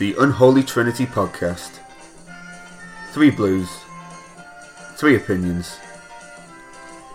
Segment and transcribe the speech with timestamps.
[0.00, 1.78] The Unholy Trinity Podcast.
[3.12, 3.68] Three Blues,
[4.96, 5.76] three opinions,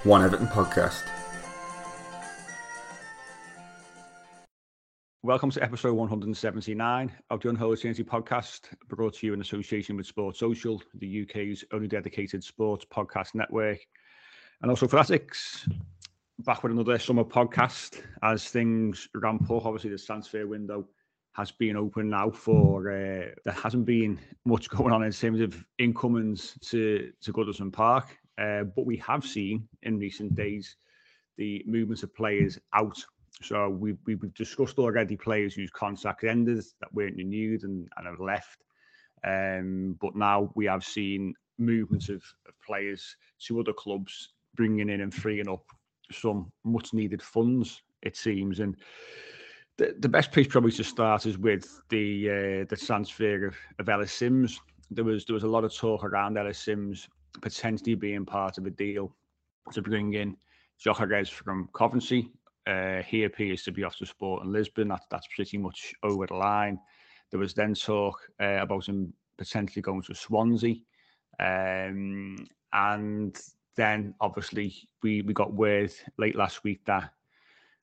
[0.04, 1.02] one Everton podcast.
[5.24, 10.06] Welcome to episode 179 of the Unholy Trinity podcast, brought to you in association with
[10.06, 13.80] Sports Social, the UK's only dedicated sports podcast network,
[14.62, 15.68] and also Fanatics.
[16.38, 19.66] Back with another summer podcast as things ramp up.
[19.66, 20.86] Obviously, the transfer window
[21.36, 25.66] has been open now for uh, there hasn't been much going on in terms of
[25.78, 30.78] incomings to to Goodison Park, uh, but we have seen in recent days
[31.38, 33.04] the movements of players out.
[33.42, 38.22] So we we've discussed already players whose contract ended that weren't renewed and, and have
[38.22, 38.64] left.
[39.26, 43.16] Um, but now we have seen movements of, of players
[43.48, 45.66] to other clubs bringing in and freeing up
[46.12, 48.60] some much needed funds, it seems.
[48.60, 48.78] And
[49.78, 53.90] the, the best piece probably to start is with the uh, the transfer of, of
[53.90, 54.60] Ellis Simms.
[54.92, 57.08] There was there was a lot of talk around Ellis Simms
[57.42, 59.14] potentially being part of a deal
[59.74, 60.38] to bring in
[60.84, 62.30] Gyökeres from Coventry.
[62.68, 64.88] Uh, he appears to be off to Sporting Lisbon.
[64.88, 66.80] That, that's pretty much over the line.
[67.30, 70.76] There was then talk uh, about him potentially going to Swansea.
[71.40, 73.38] Um, and
[73.76, 77.12] then obviously we, we got word late last week that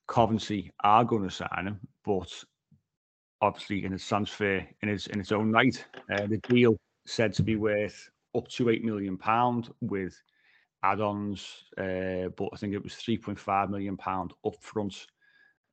[0.07, 2.33] Coventry are going to sign him, but
[3.41, 6.77] obviously in his transfer in its in its own right, uh, the deal
[7.07, 10.21] said to be worth up to eight million pound with
[10.85, 15.07] add-ons, uh, but I think it was three point five million pound upfront.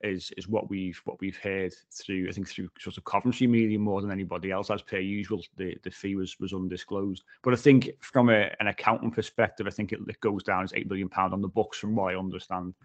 [0.01, 3.77] Is is what we've what we've heard through I think through sort of Coventry media
[3.77, 5.43] more than anybody else as per usual.
[5.57, 9.71] The the fee was was undisclosed, but I think from a, an accounting perspective, I
[9.71, 12.17] think it, it goes down as eight million pound on the books from what I
[12.17, 12.75] understand.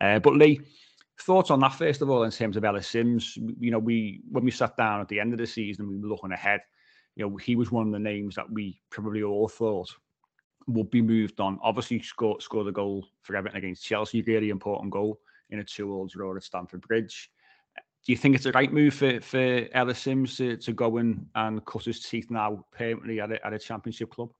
[0.00, 0.60] Uh, but Lee,
[1.20, 3.36] thoughts on that first of all in terms of Ellis Simms?
[3.36, 6.08] You know, we when we sat down at the end of the season, we were
[6.08, 6.60] looking ahead.
[7.14, 9.88] You know, he was one of the names that we probably all thought
[10.66, 11.58] would be moved on.
[11.62, 15.18] Obviously, scored scored a goal for Everton against Chelsea, really important goal
[15.50, 17.30] in a two-all draw at Stamford Bridge.
[18.04, 21.26] Do you think it's a right move for for Ellis Simms to, to go in
[21.34, 24.30] and cut his teeth now permanently at a, at a championship club?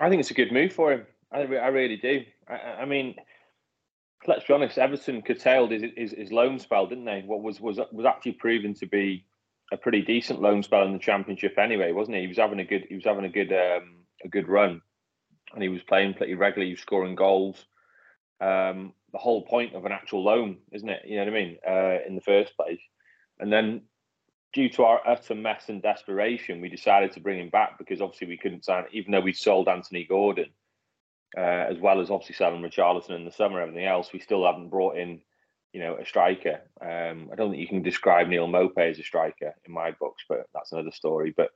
[0.00, 1.06] I think it's a good move for him.
[1.30, 2.24] I, I really do.
[2.48, 3.14] I, I mean,
[4.26, 4.78] let's be honest.
[4.78, 7.22] Everton curtailed his, his, his loan spell, didn't they?
[7.24, 9.24] What was was was actually proven to be
[9.72, 12.22] a pretty decent loan spell in the championship anyway, wasn't he?
[12.22, 14.82] He was having a good he was having a good um, a good run,
[15.54, 16.76] and he was playing pretty regularly.
[16.76, 17.64] Scoring goals.
[18.40, 21.02] Um, the whole point of an actual loan, isn't it?
[21.04, 21.56] You know what I mean?
[21.66, 22.80] Uh, in the first place,
[23.38, 23.82] and then
[24.52, 28.26] due to our utter mess and desperation, we decided to bring him back because obviously
[28.26, 30.50] we couldn't sign, even though we'd sold Anthony Gordon,
[31.36, 34.70] uh, as well as obviously selling Richarlison in the summer, everything else, we still haven't
[34.70, 35.20] brought in,
[35.72, 36.60] you know, a striker.
[36.80, 40.24] Um, I don't think you can describe Neal Maupay as a striker in my books,
[40.28, 41.32] but that's another story.
[41.36, 41.50] But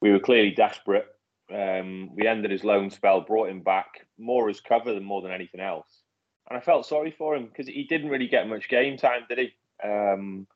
[0.00, 1.06] we were clearly desperate.
[1.52, 5.32] Um, we ended his loan spell, brought him back more as cover than more than
[5.32, 6.02] anything else.
[6.48, 9.38] And I felt sorry for him because he didn't really get much game time, did
[9.38, 9.54] he?
[9.82, 10.46] Um,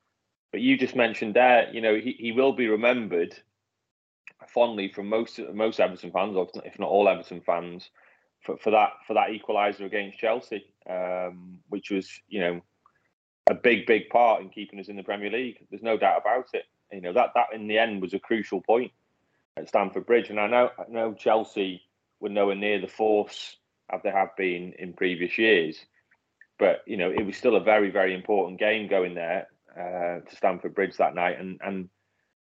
[0.51, 3.35] but you just mentioned there, you know, he, he will be remembered
[4.47, 7.89] fondly from most most Everton fans, if not all Everton fans,
[8.41, 12.61] for, for that for that equaliser against Chelsea, um, which was you know
[13.49, 15.65] a big big part in keeping us in the Premier League.
[15.69, 16.65] There's no doubt about it.
[16.91, 18.91] You know that that in the end was a crucial point
[19.57, 21.81] at Stamford Bridge, and I know I know Chelsea
[22.19, 23.57] were nowhere near the force
[23.91, 25.77] as they have been in previous years,
[26.57, 30.35] but you know it was still a very very important game going there uh, to
[30.35, 31.89] Stamford Bridge that night, and and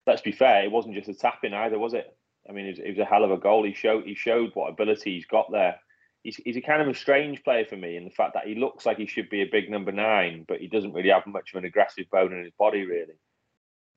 [0.06, 2.16] let's be fair, it wasn't just a tapping either, was it?
[2.50, 3.64] I mean, it was, a hell of a goal.
[3.64, 5.80] He showed he showed what ability he's got there.
[6.24, 8.56] He's, he's a kind of a strange player for me in the fact that he
[8.56, 11.54] looks like he should be a big number nine, but he doesn't really have much
[11.54, 13.14] of an aggressive bone in his body, really.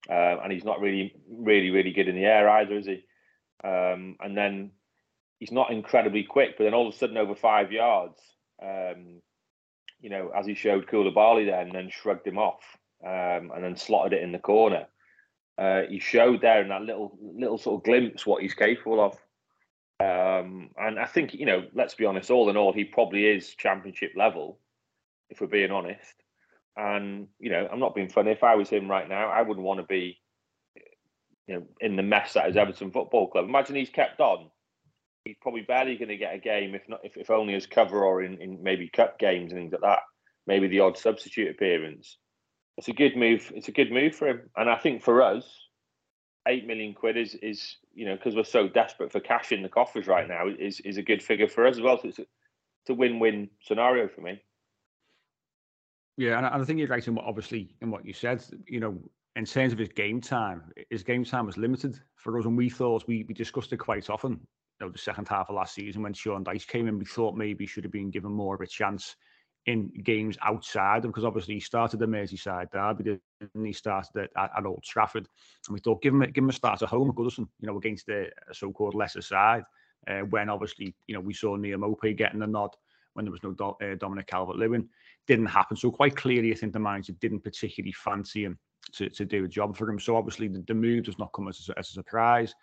[0.09, 3.05] Um, and he's not really, really, really good in the air either, is he?
[3.65, 4.71] Um, and then
[5.41, 8.21] he's not incredibly quick, but then all of a sudden, over five yards,
[8.63, 9.21] um,
[10.01, 12.63] you know, as he showed Koulibaly then, and then shrugged him off,
[13.05, 14.87] um, and then slotted it in the corner
[15.59, 19.17] uh, he showed there in that little little sort of glimpse what he's capable of.
[20.01, 23.55] Um, and I think you know, let's be honest, all in all, he probably is
[23.55, 24.59] championship level,
[25.31, 26.15] if we're being honest.
[26.77, 28.31] And you know, I'm not being funny.
[28.31, 30.19] If I was him right now, I wouldn't want to be,
[31.47, 33.45] you know, in the mess that is Everton Football Club.
[33.45, 34.51] Imagine he's kept on.
[35.25, 38.03] He's probably barely going to get a game, if not, if, if only as cover
[38.03, 40.01] or in, in maybe cup games and things like that.
[40.49, 42.17] Maybe the odd substitute appearance
[42.77, 43.53] it's a good move.
[43.55, 45.45] It's a good move for him, and I think for us,
[46.49, 49.69] eight million quid is is you know because we're so desperate for cash in the
[49.69, 51.99] coffers right now is is a good figure for us as well.
[52.01, 54.43] So it's a, it's a win win scenario for me.
[56.17, 58.45] Yeah, and I think you're right in what obviously in what you said.
[58.67, 58.99] You know,
[59.37, 62.71] in terms of his game time, his game time was limited for us, and we
[62.71, 64.41] thought we we discussed it quite often.
[64.81, 67.37] You know, the second half of last season when Sean Dyche came in, we thought
[67.37, 69.17] maybe he should have been given more of a chance
[69.67, 73.19] in games outside because obviously he started the Merseyside derby
[73.55, 73.73] and he?
[73.73, 75.29] Started at, at, Old Trafford.
[75.69, 77.67] And we thought give him a, give him a start at home at Goodison you
[77.67, 79.65] know against the so-called lesser side.
[80.09, 82.71] Uh, when obviously you know we saw Neal Maupay getting the nod
[83.15, 84.89] when there was no Do, uh, Dominic Calvert-Lewin.
[85.27, 85.77] Didn't happen.
[85.77, 88.59] So quite clearly I think the manager didn't particularly fancy him
[88.95, 90.01] to, to do a job for him.
[90.01, 92.55] So obviously the, the move does not come as a, as a surprise.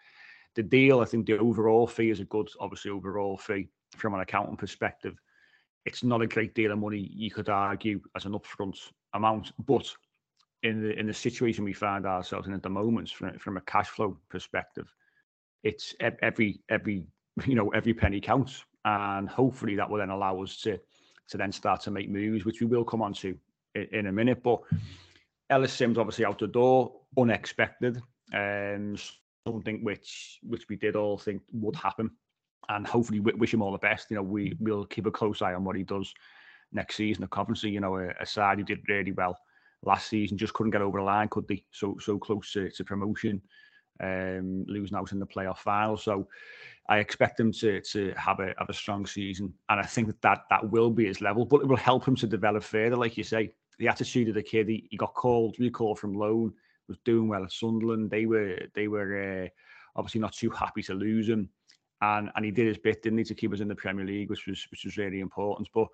[0.55, 4.19] The deal I think the overall fee is a good obviously overall fee from an
[4.19, 5.15] accounting perspective
[5.85, 8.77] it's not a great deal of money you could argue as an upfront
[9.13, 9.91] amount, but
[10.63, 13.61] in the in the situation we find ourselves in at the moment, from from a
[13.61, 14.93] cash flow perspective,
[15.63, 17.05] it's every every
[17.45, 20.79] you know every penny counts, and hopefully that will then allow us to
[21.29, 23.37] to then start to make moves, which we will come on to
[23.75, 24.43] in, in a minute.
[24.43, 24.61] But
[25.49, 28.01] Ellis Simms obviously out the door, unexpected,
[28.33, 29.03] and um,
[29.47, 32.11] something which which we did all think would happen
[32.67, 34.09] and hopefully wish him all the best.
[34.09, 36.13] You know, we will keep a close eye on what he does
[36.71, 37.71] next season at Coventry.
[37.71, 39.37] You know, a, a side who did really well
[39.83, 41.63] last season just couldn't get over the line, could they?
[41.71, 43.41] So so close to, to promotion,
[44.01, 45.97] um, losing out in the playoff final.
[45.97, 46.27] So
[46.87, 50.21] I expect him to to have a have a strong season, and I think that
[50.21, 52.95] that, that will be his level, but it will help him to develop further.
[52.95, 54.67] Like you say, the attitude of the kid.
[54.67, 56.53] He, he got called, recalled from loan,
[56.87, 58.11] was doing well at Sunderland.
[58.11, 59.47] They were they were uh,
[59.95, 61.49] obviously not too happy to lose him
[62.01, 64.29] and and he did his bit, didn't he, to keep us in the Premier League,
[64.29, 65.67] which was which was really important.
[65.73, 65.87] But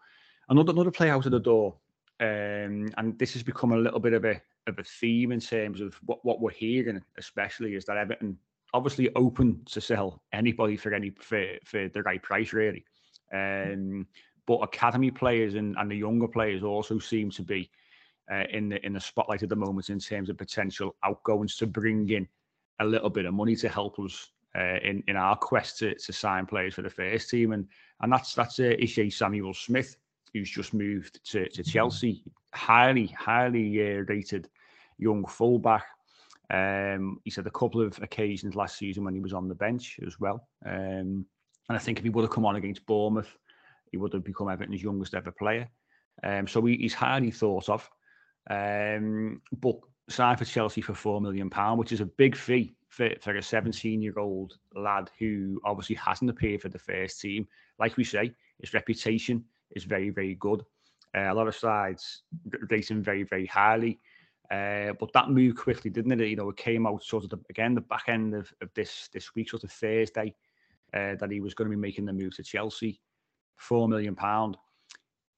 [0.50, 1.76] another another play out of the door,
[2.20, 5.82] um, and this has become a little bit of a of a theme in terms
[5.82, 8.38] of what what we're hearing, especially is that Everton
[8.74, 12.86] obviously open to sell anybody for any for, for the right price, really.
[13.34, 14.06] Um,
[14.46, 17.70] but academy players and, and the younger players also seem to be
[18.32, 21.68] uh, in the in the spotlight at the moment in terms of potential outgoings to
[21.68, 22.28] bring in
[22.80, 26.14] a little bit of money to help us uh, in in our quest to, to
[26.14, 27.68] sign players for the first team, and
[28.02, 29.96] and that's that's uh, Osayi Samuel Smith,
[30.34, 34.50] who's just moved to, to Chelsea, highly highly uh, rated
[34.98, 35.86] young fullback.
[36.52, 40.00] Um, he's had a couple of occasions last season when he was on the bench
[40.06, 41.26] as well, um,
[41.70, 43.38] and I think if he would have come on against Bournemouth,
[43.92, 45.68] he would have become Everton's youngest ever player.
[46.24, 47.90] Um, so he, he's highly thought of.
[48.50, 49.76] Um, but
[50.08, 53.42] signed for Chelsea for four million pound, which is a big fee for, for a
[53.44, 57.46] 17 year old lad who obviously hasn't appeared for the first team.
[57.78, 60.64] Like we say, his reputation is very, very good.
[61.16, 62.24] Uh, a lot of sides
[62.70, 64.00] rate him very, very highly.
[64.50, 66.28] Uh, but that moved quickly, didn't it?
[66.28, 69.10] You know, it came out sort of the, again the back end of, of this
[69.12, 70.34] this week, sort of Thursday,
[70.94, 73.02] uh, that he was going to be making the move to Chelsea,
[73.58, 74.56] four million pound.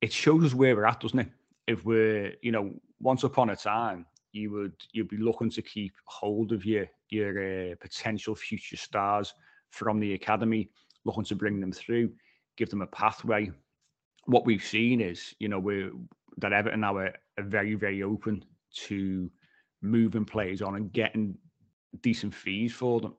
[0.02, 1.30] It shows us where we're at, doesn't it?
[1.66, 5.94] If we're, you know, once upon a time, you would you'd be looking to keep
[6.06, 9.34] hold of your your uh, potential future stars
[9.72, 10.70] from the academy,
[11.06, 12.12] looking to bring them through,
[12.58, 13.52] give them a pathway.
[14.26, 15.92] What we've seen is, you know, we're
[16.38, 18.44] that Everton now are, are very very open
[18.88, 19.32] to
[19.82, 21.38] moving players on and getting
[22.02, 23.16] decent fees for them.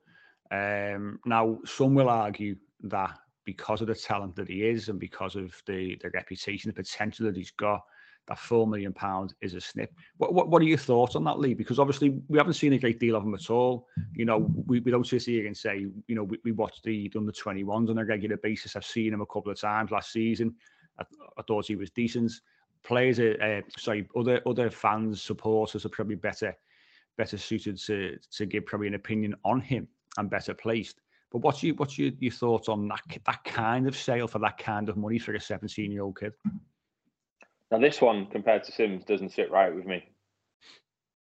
[0.51, 5.37] Um, now, some will argue that because of the talent that he is and because
[5.37, 7.83] of the the reputation, the potential that he's got,
[8.29, 9.93] that four million pounds is a snip.
[10.19, 11.55] What, what what are your thoughts on that, Lee?
[11.55, 13.87] Because obviously we haven't seen a great deal of him at all.
[14.15, 16.53] You know, we, we don't sit here and say, you know, we, we
[16.85, 18.77] the under twenty ones on a regular basis.
[18.77, 20.55] I've seen him a couple of times last season.
[21.01, 21.05] I,
[21.39, 22.33] I thought he was decent.
[22.85, 26.57] Players, are, uh, sorry, other other fans, supporters are probably better
[27.17, 31.01] better suited to to give probably an opinion on him and better placed.
[31.31, 34.59] But what's your what's your, your thoughts on that that kind of sale for that
[34.59, 36.33] kind of money for a seventeen year old kid?
[37.71, 40.05] Now this one compared to Simms doesn't sit right with me.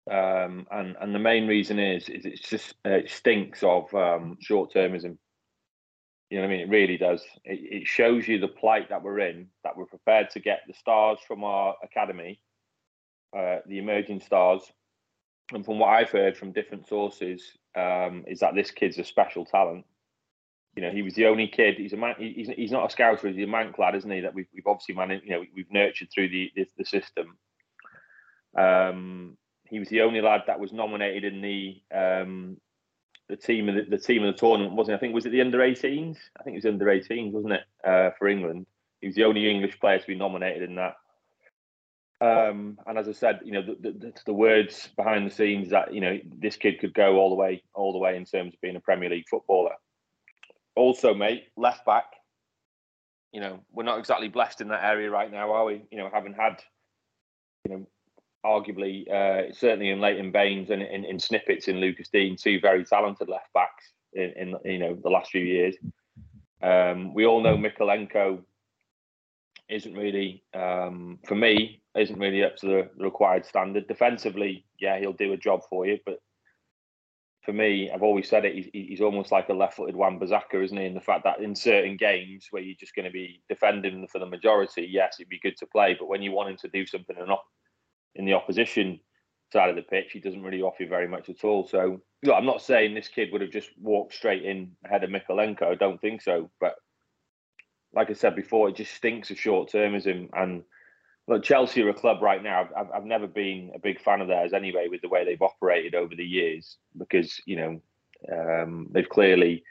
[0.10, 4.38] Um, and and the main reason is is it's just uh, it stinks of um,
[4.42, 5.18] short termism.
[6.30, 6.60] You know what I mean?
[6.62, 7.22] It really does.
[7.46, 9.48] It, it, shows you the plight that we're in.
[9.64, 12.42] That we're prepared to get the stars from our academy,
[13.38, 14.64] uh, the emerging stars,
[15.54, 17.44] and from what I've heard from different sources,
[17.76, 19.86] um, is that this kid's a special talent.
[20.76, 21.76] You know, he was the only kid.
[21.78, 22.16] He's a man.
[22.18, 23.28] He's, he's not a scouter.
[23.28, 24.22] He's a man lad, isn't he?
[24.22, 25.24] That we've, we've obviously managed.
[25.24, 27.38] You know, we've nurtured through the the, the system.
[28.58, 29.38] Um,
[29.70, 32.58] he was the only lad that was nominated in the um,
[33.30, 34.98] the team of the, the, team of the tournament, wasn't he?
[34.98, 36.18] I think was it the under 18s?
[36.40, 38.66] I think it was under 18s, wasn't it, uh, for England?
[39.02, 40.96] He was the only English player to be nominated in that.
[42.22, 45.94] Um, and as I said, you know, the, the, the, words behind the scenes that
[45.94, 48.62] you know this kid could go all the way, all the way in terms of
[48.62, 49.74] being a Premier League footballer.
[50.76, 52.06] Also, mate, left back.
[53.32, 55.86] You know, we're not exactly blessed in that area right now, are we?
[55.92, 56.62] You know, having had,
[57.66, 57.88] you know,
[58.46, 62.84] arguably, uh, certainly in Leighton Baines and in, in, snippets in Lucas Digne, two very
[62.84, 65.76] talented left backs in, in you know the last few years.
[66.62, 68.44] Um, we all know Mykolenko
[69.70, 73.88] isn't really, um, for me, isn't really up to the required standard.
[73.88, 76.20] Defensively, yeah, he'll do a job for you, but
[77.44, 78.56] for me, I've always said it.
[78.56, 80.86] He's, he's almost like a left-footed Wan-Bissaka, isn't he?
[80.86, 84.20] In the fact that in certain games where you're just going to be defending for
[84.20, 85.96] the majority, yes, it'd be good to play.
[86.00, 87.46] But when you want him to do something in, op-
[88.16, 89.00] in the opposition
[89.52, 91.68] side of the pitch, he doesn't really offer you very much at all.
[91.68, 95.10] So, look, I'm not saying this kid would have just walked straight in ahead of
[95.10, 95.64] Mykolenko.
[95.64, 96.50] I don't think so.
[96.62, 96.76] But
[97.94, 100.64] like I said before, it just stinks of short-termism and
[101.28, 102.68] Look, Chelsea are a club right now.
[102.76, 105.96] I've, I've never been a big fan of theirs anyway, with the way they've operated
[105.96, 107.82] over the years, because you know
[108.32, 109.64] um, they've clearly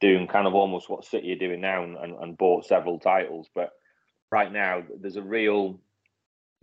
[0.00, 3.48] doing kind of almost what City are doing now and, and, bought several titles.
[3.54, 3.70] But
[4.30, 5.78] right now, there's a real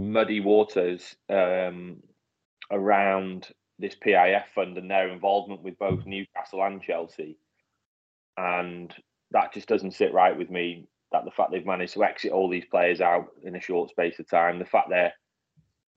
[0.01, 1.98] muddy waters um,
[2.72, 7.38] around this PIF fund and their involvement with both Newcastle and Chelsea,
[8.38, 8.94] and
[9.32, 12.49] that just doesn't sit right with me that the fact they've managed to exit all
[12.49, 15.13] these players out in a short space of time, the fact they're,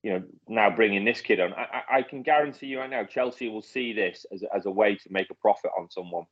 [0.02, 3.48] you know, now bringing this kid on, I, I can guarantee you right now, Chelsea
[3.48, 6.24] will see this as, as a way to make a profit on someone.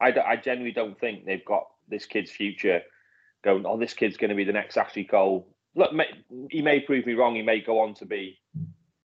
[0.00, 2.82] I, I genuinely don't think they've got this kid's future
[3.42, 5.54] going, oh, this kid's going to be the next Ashley Cole.
[5.74, 5.92] Look,
[6.50, 7.34] he may prove me wrong.
[7.34, 8.38] He may go on to be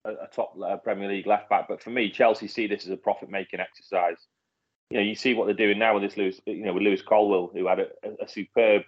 [0.05, 1.67] a, a top uh, Premier League left back.
[1.67, 4.17] But for me, Chelsea see this as a profit making exercise.
[4.89, 7.01] You know, you see what they're doing now with this Lewis, you know, with Lewis
[7.01, 7.87] Colwill, who had a,
[8.21, 8.83] a superb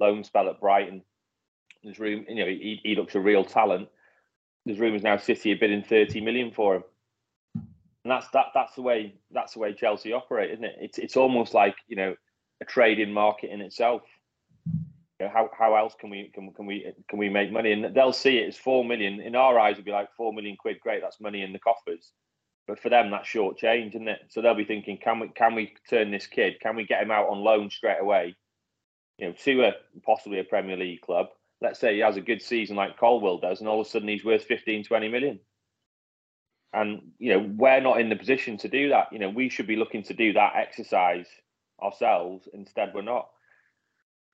[0.00, 1.02] loan spell at Brighton.
[1.82, 3.88] There's room, you know, he, he looks a real talent.
[4.66, 6.84] There's rumours now City are bidding 30 million for him.
[7.54, 10.76] And that's that that's the way that's the way Chelsea operate, isn't it?
[10.80, 12.14] It's it's almost like, you know,
[12.60, 14.02] a trading market in itself.
[14.66, 17.72] You know, how how else can we can, can we can we make money?
[17.72, 19.20] And they'll see it as four million.
[19.20, 20.80] In our eyes, it'd be like four million quid.
[20.80, 22.12] Great, that's money in the coffers.
[22.66, 24.20] But for them, that's short change, isn't it?
[24.28, 26.60] So they'll be thinking, can we can we turn this kid?
[26.60, 28.34] Can we get him out on loan straight away?
[29.20, 29.72] You know, to a
[30.02, 31.26] possibly a Premier League club.
[31.60, 34.08] Let's say he has a good season like Colwill does, and all of a sudden
[34.08, 35.40] he's worth 15, 20 million.
[36.72, 39.12] And you know, we're not in the position to do that.
[39.12, 41.26] You know, we should be looking to do that exercise
[41.82, 42.48] ourselves.
[42.54, 43.28] Instead, we're not.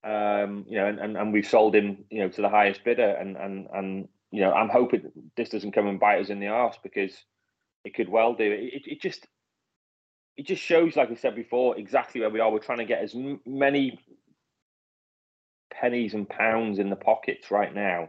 [0.05, 3.11] Um, you know, and, and, and we've sold him, you know, to the highest bidder.
[3.11, 6.49] And and and you know, I'm hoping this doesn't come and bite us in the
[6.49, 7.13] arse because
[7.85, 8.45] it could well do.
[8.45, 9.27] It, it, it just
[10.37, 12.53] it just shows, like I said before, exactly where we are.
[12.53, 13.17] We're trying to get as
[13.47, 13.99] many
[15.81, 18.09] pennies and pounds in the pockets right now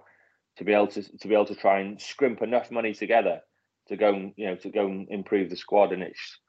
[0.57, 3.41] to be able to to be able to try and scrimp enough money together
[3.87, 5.91] to go and you know to go and improve the squad.
[5.91, 6.39] And it's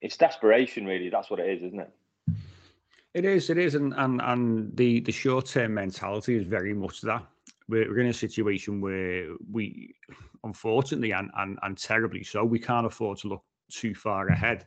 [0.00, 1.10] it's desperation really.
[1.10, 1.90] That's what it is isn't it?
[3.14, 3.74] It is it is.
[3.74, 7.24] And and, and the the short-term mentality is very much that.
[7.68, 9.94] We're, we're in a situation where we
[10.42, 14.66] unfortunately and, and and terribly so we can't afford to look too far ahead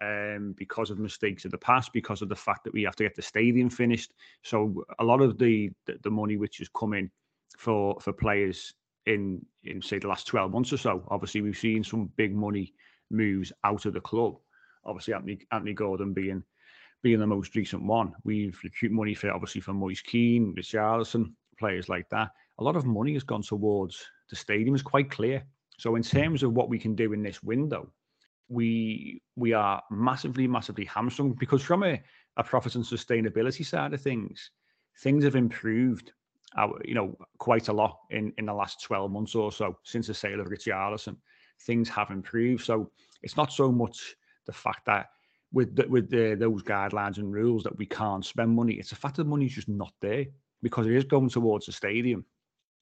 [0.00, 3.04] um, because of mistakes of the past, because of the fact that we have to
[3.04, 4.12] get the stadium finished.
[4.42, 5.70] So a lot of the
[6.02, 7.10] the, money which is coming
[7.56, 8.74] for for players
[9.06, 12.72] in in say the last 12 months or so, obviously we've seen some big money
[13.10, 14.36] moves out of the club.
[14.84, 16.42] Obviously Anthony Anthony Gordon being
[17.02, 18.12] being the most recent one.
[18.24, 22.30] We've recruited money for obviously from Moise Kean, Richarlison, players like that.
[22.58, 24.74] A lot of money has gone towards the stadium.
[24.74, 25.44] Is quite clear.
[25.78, 27.92] So in terms of what we can do in this window,
[28.48, 32.00] we we are massively, massively hamstrung because from a,
[32.36, 34.50] a profit and sustainability side of things,
[35.02, 36.12] things have improved,
[36.56, 40.06] uh, you know, quite a lot in, in the last 12 months or so since
[40.06, 41.16] the sale of Richarlison.
[41.62, 42.64] Things have improved.
[42.64, 42.90] So
[43.22, 44.14] it's not so much
[44.46, 45.08] the fact that
[45.52, 48.74] with the, with the, those guidelines and rules that we can't spend money.
[48.74, 50.26] It's the fact that money's just not there
[50.62, 52.24] because it is going towards the stadium,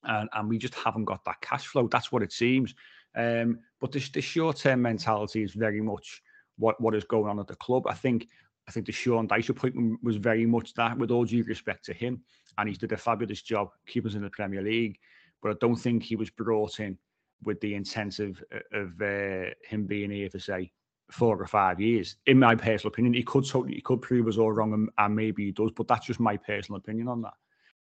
[0.03, 1.87] and and we just haven't got that cash flow.
[1.87, 2.73] That's what it seems.
[3.15, 6.21] Um, but this, this short term mentality is very much
[6.57, 7.87] what, what is going on at the club.
[7.87, 8.27] I think
[8.67, 11.93] I think the Sean Dyche appointment was very much that, with all due respect to
[11.93, 12.21] him,
[12.57, 14.99] and he's did a fabulous job keeping us in the Premier League.
[15.41, 16.97] But I don't think he was brought in
[17.43, 20.71] with the intent of of uh, him being here for say
[21.11, 22.17] four or five years.
[22.25, 25.15] In my personal opinion, he could totally he could prove us all wrong, and, and
[25.15, 25.71] maybe he does.
[25.71, 27.35] But that's just my personal opinion on that.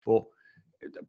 [0.04, 0.22] But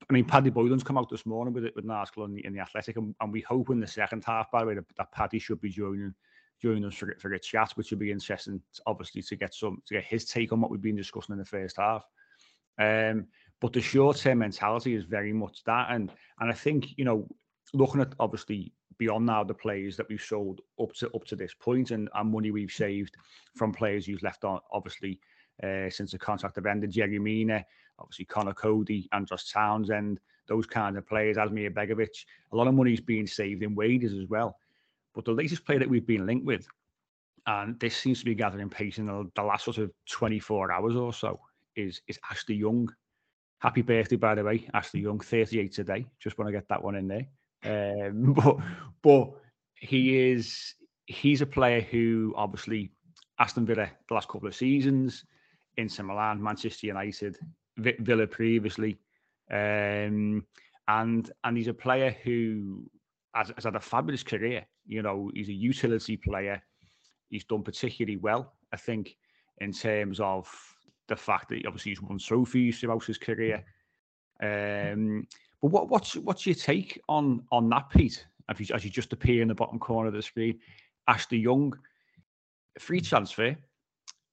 [0.10, 2.46] I mean, Paddy Boyland's come out this morning with it with an article in the,
[2.46, 4.86] in the Athletic, and, and, we hope in the second half, by the way, that,
[4.98, 6.14] that Paddy should be joining
[6.62, 9.96] joining us for, for a chat, which would be interesting, obviously, to get some to
[9.96, 12.06] get his take on what we've been discussing in the first half.
[12.80, 13.28] Um,
[13.60, 17.28] but the short term mentality is very much that, and and I think you know,
[17.74, 21.54] looking at obviously beyond now the players that we've sold up to up to this
[21.54, 23.16] point, and, and money we've saved
[23.56, 25.20] from players who've left on, obviously
[25.64, 27.66] uh, since the contract have ended, Yerry Mina,
[28.00, 32.26] obviously Conor Coady, Andros Townsend, those kinds of players, Asmir Begovic.
[32.52, 34.58] A lot of money is being saved in wages as well.
[35.14, 36.68] But the latest player that we've been linked with,
[37.46, 40.96] and this seems to be gathering pace in the, the last sort of 24 hours
[40.96, 41.40] or so,
[41.76, 42.90] is is Ashley Young.
[43.60, 46.06] Happy birthday, by the way, Ashley Young, 38 today.
[46.20, 47.28] Just want to get that one in there.
[47.64, 48.58] Um, but
[49.02, 49.32] but
[49.76, 50.76] he is
[51.08, 52.92] he's a player who obviously
[53.40, 55.26] Aston Villa the last couple of seasons,
[55.78, 57.38] Inter Milan, Manchester United,
[57.78, 58.98] Villa previously,
[59.52, 60.46] um,
[60.88, 62.90] and and he's a player who
[63.34, 64.66] has, has, had a fabulous career.
[64.86, 66.62] You know, he's a utility player.
[67.30, 69.16] He's done particularly well, I think,
[69.60, 70.50] in terms of
[71.08, 73.64] the fact that obviously he's won trophies throughout his career.
[74.42, 75.28] Um,
[75.62, 78.26] but what, what's what's your take on on that, Pete?
[78.50, 80.60] As you, as you just appear in the bottom corner of the screen,
[81.08, 81.74] Ashley Young,
[82.80, 83.58] free transfer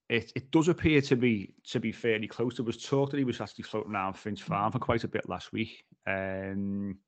[0.09, 2.57] it, it does appear to be to be fairly close.
[2.57, 5.27] There was talk that he was actually floating around Finch Farm for quite a bit
[5.27, 5.83] last week.
[6.05, 6.99] Um,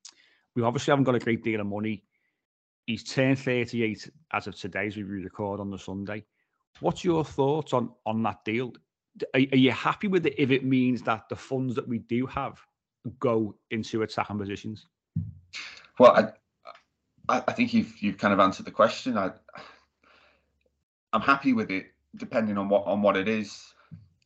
[0.56, 2.04] we obviously haven't got a great deal of money.
[2.88, 6.24] He's turned 38 as of today, as we record on the Sunday.
[6.80, 8.74] What's your thoughts on on that deal?
[9.34, 12.26] Are, are you happy with it if it means that the funds that we do
[12.28, 12.60] have
[13.20, 14.88] go into attacking positions?
[16.00, 16.34] Well,
[17.30, 19.18] I, I think you've you've kind of answered the question.
[19.18, 19.32] I
[21.14, 23.74] I'm happy with it depending on what on what it is.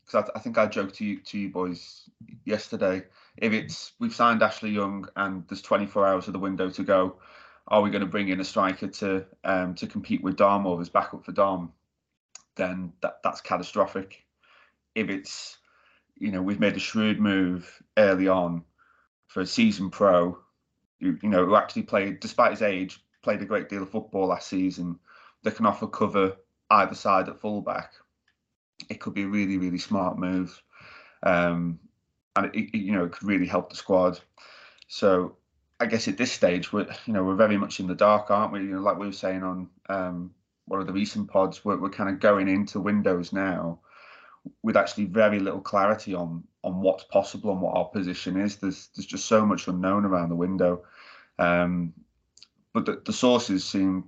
[0.05, 2.09] Because I, I, think I joked to you to you boys
[2.45, 3.03] yesterday.
[3.37, 7.17] If it's we've signed Ashley Young and there's 24 hours of the window to go,
[7.67, 10.81] are we going to bring in a striker to um, to compete with Dom or
[10.81, 11.71] as backup for Dom?
[12.55, 14.25] Then that that's catastrophic.
[14.95, 15.57] If it's
[16.17, 18.63] you know we've made a shrewd move early on
[19.27, 20.37] for a season pro,
[20.99, 24.27] you, you know who actually played despite his age played a great deal of football
[24.27, 24.99] last season.
[25.43, 26.37] That can offer cover
[26.71, 27.93] either side at fullback,
[28.89, 30.61] it could be a really, really smart move.
[31.23, 31.79] Um,
[32.35, 34.19] and it, it, you know, it could really help the squad.
[34.87, 35.35] So
[35.79, 38.53] I guess at this stage, we're you know we're very much in the dark, aren't
[38.53, 38.59] we?
[38.59, 40.31] You know, like we were saying on um,
[40.65, 43.79] one of the recent pods, we're, we're kind of going into Windows now
[44.63, 48.57] with actually very little clarity on on what's possible and what our position is.
[48.57, 50.83] There's there's just so much unknown around the window.
[51.37, 51.93] Um,
[52.73, 54.05] but the, the sources seem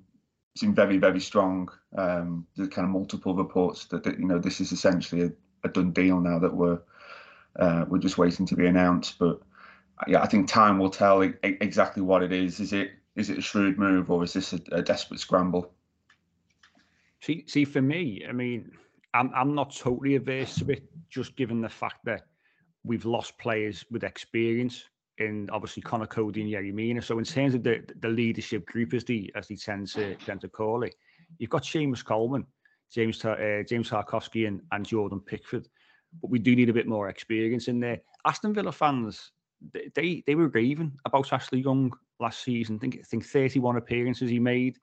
[0.55, 1.69] seem very, very strong.
[1.97, 5.31] Um, there's kind of multiple reports that, that you know this is essentially a,
[5.63, 6.79] a done deal now that we're
[7.57, 9.17] uh, we're just waiting to be announced.
[9.19, 9.41] But
[10.07, 12.59] yeah, I think time will tell exactly what it is.
[12.59, 15.71] Is it is it a shrewd move or is this a, a desperate scramble?
[17.21, 18.71] See, see, for me, I mean,
[19.13, 22.27] I'm I'm not totally averse to it, just given the fact that
[22.83, 24.83] we've lost players with experience
[25.23, 27.01] in obviously Conor Coady and Yerry Mina.
[27.01, 30.41] So in terms of the, the leadership group, as the as they tend to tend
[30.41, 30.95] to call it,
[31.37, 32.45] you've got Seamus Coleman,
[32.91, 35.67] James uh, James Tarkowski, and, and Jordan Pickford.
[36.21, 37.99] But we do need a bit more experience in there.
[38.25, 39.31] Aston Villa fans,
[39.95, 42.75] they they were raving about Ashley Young last season.
[42.75, 44.77] I think I think 31 appearances he made.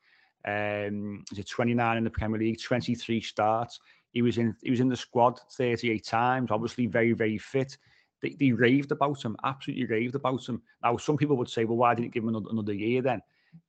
[0.46, 3.78] Um, is it 29 in the Premier League, 23 starts.
[4.12, 6.50] He was in he was in the squad 38 times.
[6.50, 7.76] Obviously, very very fit
[8.22, 10.62] they, they raved about him, absolutely raved about him.
[10.82, 13.20] Now, some people would say, well, why didn't give him another, another year then?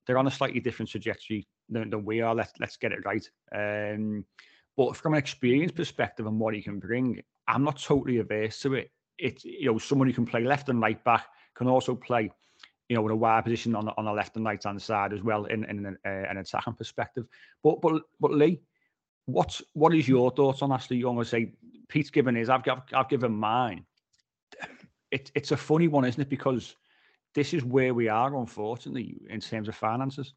[0.06, 2.36] They're on a slightly different trajectory than, than we are.
[2.36, 3.28] Let's let's get it right.
[3.56, 4.26] Um,
[4.78, 8.76] But from an experience perspective and what he can bring, I'm not totally averse to
[8.76, 8.92] it.
[9.18, 12.32] It's you know someone who can play left and right back can also play,
[12.90, 15.22] you know, in a wide position on on the left and right hand side as
[15.22, 17.26] well in, in an, uh, an attacking perspective.
[17.64, 18.62] But but but Lee,
[19.26, 21.20] what what is your thoughts on Ashley Young?
[21.20, 21.54] I say
[21.88, 23.86] Pete's given his, I've I've, I've given mine.
[25.12, 26.30] It, it's a funny one, isn't it?
[26.30, 26.76] Because
[27.36, 30.34] this is where we are, unfortunately, in terms of finances.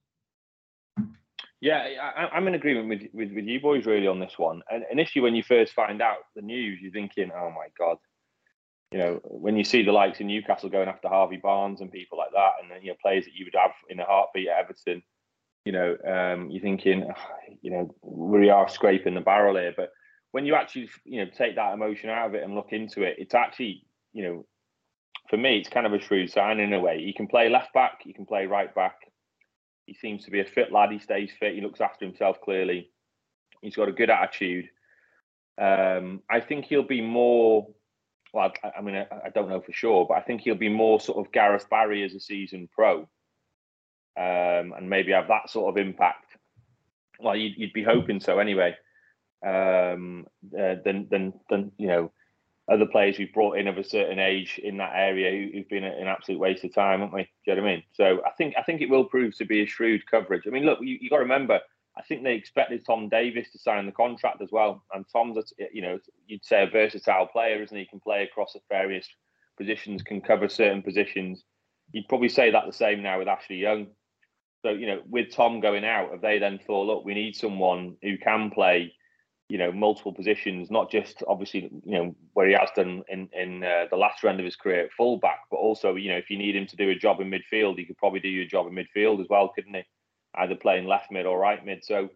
[1.60, 1.87] Yeah,
[2.30, 4.62] I, am in agreement with, with, with you boys really on this one.
[4.70, 7.96] And initially, when you first find out the news, you're thinking, "Oh my god,"
[8.92, 12.18] you know, when you see the likes of Newcastle going after Harvey Barnes and people
[12.18, 14.58] like that, and then you know players that you would have in a heartbeat at
[14.58, 15.02] Everton,
[15.64, 17.06] you know, um, you're thinking,
[17.62, 19.72] you know, we are scraping the barrel here.
[19.74, 19.90] But
[20.32, 23.16] when you actually, you know, take that emotion out of it and look into it,
[23.18, 24.46] it's actually, you know,
[25.28, 27.02] for me, it's kind of a shrewd sign in a way.
[27.02, 28.96] He can play left back, he can play right back.
[29.87, 30.90] He seems to be a fit lad.
[30.90, 31.54] He stays fit.
[31.54, 32.90] He looks after himself clearly.
[33.60, 34.68] He's got a good attitude.
[35.60, 37.68] Um, I think he'll be more.
[38.32, 40.68] Well, I, I mean, I, I, don't know for sure, but I think he'll be
[40.68, 43.00] more sort of Gareth Barry as a season pro,
[44.18, 46.37] um, and maybe have that sort of impact.
[47.20, 48.74] Well, you'd, you'd be hoping so anyway.
[49.46, 50.26] Um,
[50.58, 52.12] uh, than than than you know
[52.70, 55.85] other players we've brought in of a certain age in that area who, have been
[55.85, 57.22] an absolute waste of time, haven't we?
[57.22, 57.83] Do you know what I mean?
[57.92, 60.44] So I think I think it will prove to be a shrewd coverage.
[60.46, 61.61] I mean, look, you, you got to remember,
[61.96, 65.42] I think they expected Tom Davies to sign the contract as well, and Tom's, a,
[65.72, 67.83] you know, you'd say a versatile player, isn't he?
[67.83, 69.07] He can play across various
[69.59, 71.44] positions, can cover certain positions.
[71.92, 73.88] You'd probably say that the same now with Ashley Young.
[74.62, 77.96] So you know, with Tom going out, have they then thought, look, we need someone
[78.03, 78.94] who can play
[79.48, 83.62] you know multiple positions, not just obviously you know where he has done in in
[83.62, 86.38] uh, the last round of his career at fullback, but also you know if you
[86.38, 88.74] need him to do a job in midfield, he could probably do your job in
[88.74, 89.83] midfield as well, couldn't he?
[90.37, 91.85] Either playing left mid or right mid.
[91.85, 92.09] So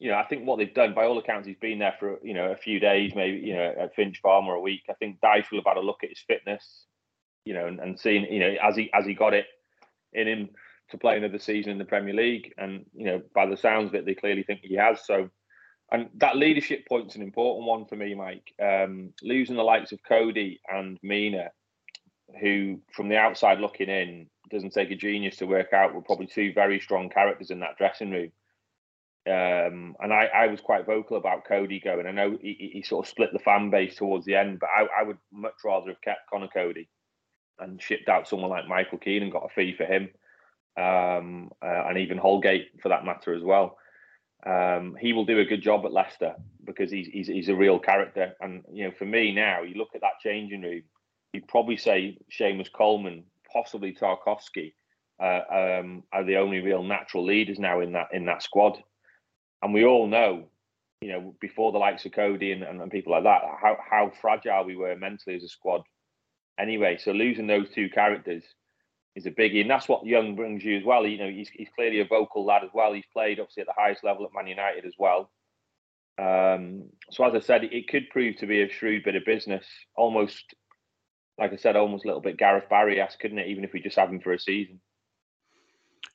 [0.00, 2.34] you know I think what they've done, by all accounts, he's been there for you
[2.34, 4.82] know a few days, maybe you know at Finch Farm or a week.
[4.90, 6.86] I think Dyche will have had a look at his fitness,
[7.44, 9.46] you know, and, and seeing you know as he as he got it
[10.12, 10.48] in him
[10.90, 13.94] to play another season in the Premier League, and you know by the sounds of
[13.94, 15.06] it, they clearly think he has.
[15.06, 15.30] So
[15.92, 18.54] and that leadership point's an important one for me, Mike.
[18.60, 21.50] Um, losing the likes of Coady and Mina,
[22.40, 26.26] who from the outside looking in doesn't take a genius to work out, were probably
[26.26, 28.32] two very strong characters in that dressing room.
[29.26, 32.08] Um, and I, I, was quite vocal about Coady going.
[32.08, 35.00] I know he, he, sort of split the fan base towards the end, but I,
[35.00, 36.88] I would much rather have kept Conor Coady
[37.60, 40.08] and shipped out someone like Michael Keane and got a fee for him,
[40.76, 43.78] um, uh, and even Holgate for that matter as well.
[44.44, 47.78] Um, he will do a good job at Leicester because he's, he's, he's a real
[47.78, 48.34] character.
[48.40, 50.82] And you know, for me now, you look at that changing room,
[51.32, 54.74] you'd probably say Seamus Coleman, possibly Tarkowski,
[55.20, 55.42] uh,
[55.80, 58.82] um, are the only real natural leaders now in that in that squad.
[59.62, 60.48] And we all know,
[61.00, 64.12] you know, before the likes of Coady and, and, and people like that, how how
[64.20, 65.82] fragile we were mentally as a squad.
[66.58, 68.42] Anyway, so losing those two characters
[69.14, 71.06] is a biggie, and that's what Young brings you as well.
[71.06, 72.92] You know, he's, he's clearly a vocal lad as well.
[72.92, 75.30] He's played obviously at the highest level at Man United as well.
[76.18, 79.66] Um, so as I said, it, could prove to be a shrewd bit of business,
[79.96, 80.54] almost
[81.38, 83.48] like I said, almost a little bit Gareth Barry-esque, couldn't it?
[83.48, 84.80] Even if we just have him for a season.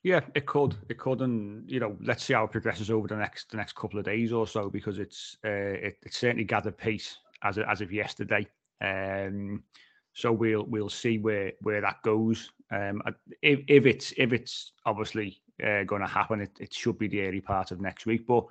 [0.04, 3.16] Yeah, it could, it could, and you know, let's see how it progresses over the
[3.16, 6.78] next the next couple of days or so because it's uh, it, it certainly gathered
[6.78, 8.46] pace as as of yesterday.
[8.80, 9.64] Um,
[10.18, 12.50] so we'll we'll see where where that goes.
[12.72, 13.00] Um,
[13.40, 17.22] if, if it's if it's obviously uh, going to happen, it, it should be the
[17.22, 18.26] early part of next week.
[18.26, 18.44] But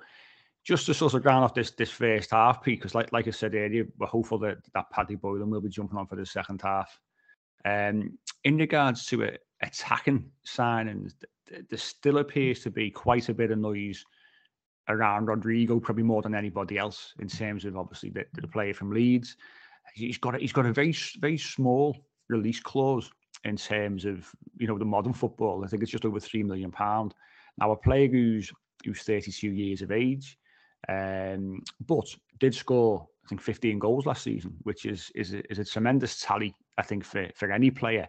[0.64, 3.54] just to sort of ground off this this first half, because like like I said
[3.54, 6.98] earlier, we're hopeful that that Paddy Boyland will be jumping on for the second half.
[7.66, 11.12] Um, in regards to it, attacking signings,
[11.50, 14.06] there still appears to be quite a bit of noise
[14.88, 18.90] around Rodrigo, probably more than anybody else in terms of obviously the, the player from
[18.90, 19.36] Leeds
[19.94, 21.96] he's got a, he's got a very very small
[22.28, 23.10] release clause
[23.44, 25.64] in terms of you know the modern football.
[25.64, 27.14] I think it's just over three million pound.
[27.58, 28.52] Now a player who's
[28.84, 30.38] who's 32 years of age,
[30.88, 32.06] um, but
[32.38, 36.22] did score I think 15 goals last season, which is is a, is a tremendous
[36.22, 38.06] tally I think for for any player,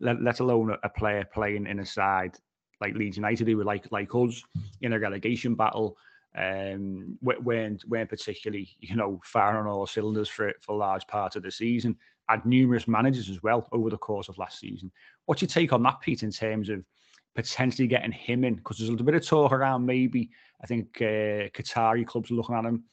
[0.00, 2.36] let, let alone a, player playing in a side
[2.80, 4.42] like Leeds United who were like like us
[4.82, 5.96] in a relegation battle
[6.36, 11.42] um, weren't weren't particularly you know firing on all cylinders for for large part of
[11.42, 11.96] the season.
[12.28, 14.92] Had numerous managers as well over the course of last season.
[15.26, 16.84] What's your take on that, Pete, in terms of
[17.34, 18.54] potentially getting him in?
[18.54, 20.30] Because there's a little bit of talk around maybe.
[20.62, 22.84] I think uh, Qatari clubs are looking at him.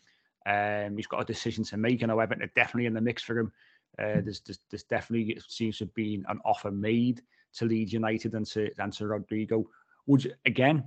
[0.47, 3.37] Um, he's got a decision to make, and however, they're definitely in the mix for
[3.37, 3.51] him.
[3.99, 7.21] Uh, there's, there's, there's definitely seems to have been an offer made
[7.53, 9.65] to Leeds United and to and to Rodrigo.
[10.07, 10.83] Would you, again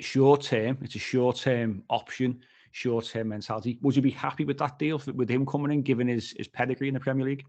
[0.00, 2.42] short term, it's a short term option.
[2.76, 3.78] short-term mentality.
[3.80, 6.88] Would you be happy with that deal with him coming in, given his his pedigree
[6.88, 7.44] in the Premier League?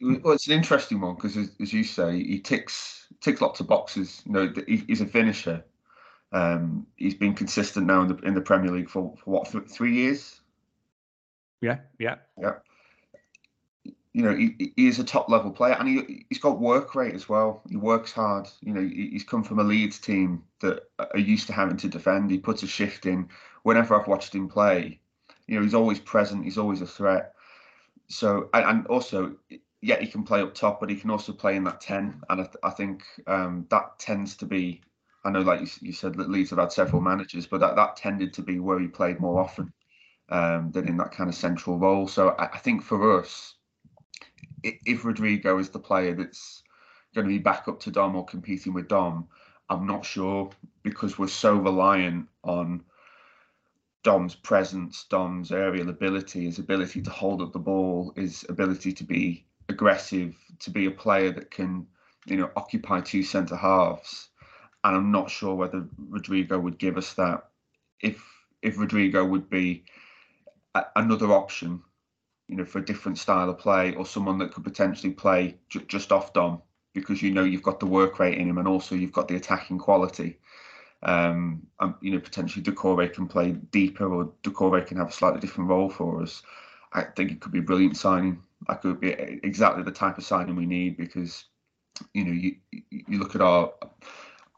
[0.00, 3.66] Well, it's an interesting one because, as, as, you say, he ticks ticks lots of
[3.66, 4.22] boxes.
[4.26, 5.64] You know, he, he's a finisher.
[6.32, 9.68] Um, he's been consistent now in the in the Premier League for, for what th-
[9.68, 10.40] three years.
[11.60, 12.54] Yeah, yeah, yeah.
[14.12, 17.14] You know, he, he is a top level player, and he he's got work rate
[17.14, 17.62] as well.
[17.68, 18.48] He works hard.
[18.60, 22.30] You know, he's come from a Leeds team that are used to having to defend.
[22.30, 23.28] He puts a shift in.
[23.62, 25.00] Whenever I've watched him play,
[25.46, 26.44] you know, he's always present.
[26.44, 27.34] He's always a threat.
[28.08, 29.36] So, and also,
[29.80, 32.22] yeah, he can play up top, but he can also play in that ten.
[32.28, 34.80] And I, I think um, that tends to be.
[35.24, 37.94] I know, like you, you said, that Leeds have had several managers, but that, that
[37.94, 39.72] tended to be where he played more often
[40.30, 42.08] um, than in that kind of central role.
[42.08, 43.54] So I, I think for us,
[44.64, 46.62] if Rodrigo is the player that's
[47.14, 49.28] going to be back up to Dom or competing with Dom,
[49.72, 50.50] I'm not sure
[50.82, 52.82] because we're so reliant on
[54.02, 59.04] Dom's presence, Dom's aerial ability, his ability to hold up the ball, his ability to
[59.04, 61.86] be aggressive, to be a player that can,
[62.26, 64.28] you know, occupy two centre halves.
[64.84, 67.48] And I'm not sure whether Rodrigo would give us that.
[68.00, 68.22] If
[68.60, 69.84] if Rodrigo would be
[70.74, 71.82] a, another option
[72.48, 75.56] you know, for a different style of play or someone that could potentially play
[75.88, 76.60] just off Dom
[76.94, 79.36] because you know you've got the work rate in him and also you've got the
[79.36, 80.38] attacking quality.
[81.02, 85.40] Um, and, you know, potentially Doucouré can play deeper or Doucouré can have a slightly
[85.40, 86.42] different role for us.
[86.92, 88.42] I think it could be a brilliant signing.
[88.68, 89.10] I could be
[89.42, 91.44] exactly the type of signing we need because,
[92.14, 93.72] you know, you you look at our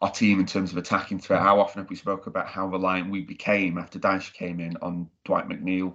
[0.02, 1.40] our team in terms of attacking threat.
[1.40, 5.08] How often have we spoke about how reliant we became after Dyche came in on
[5.24, 5.94] Dwight McNeil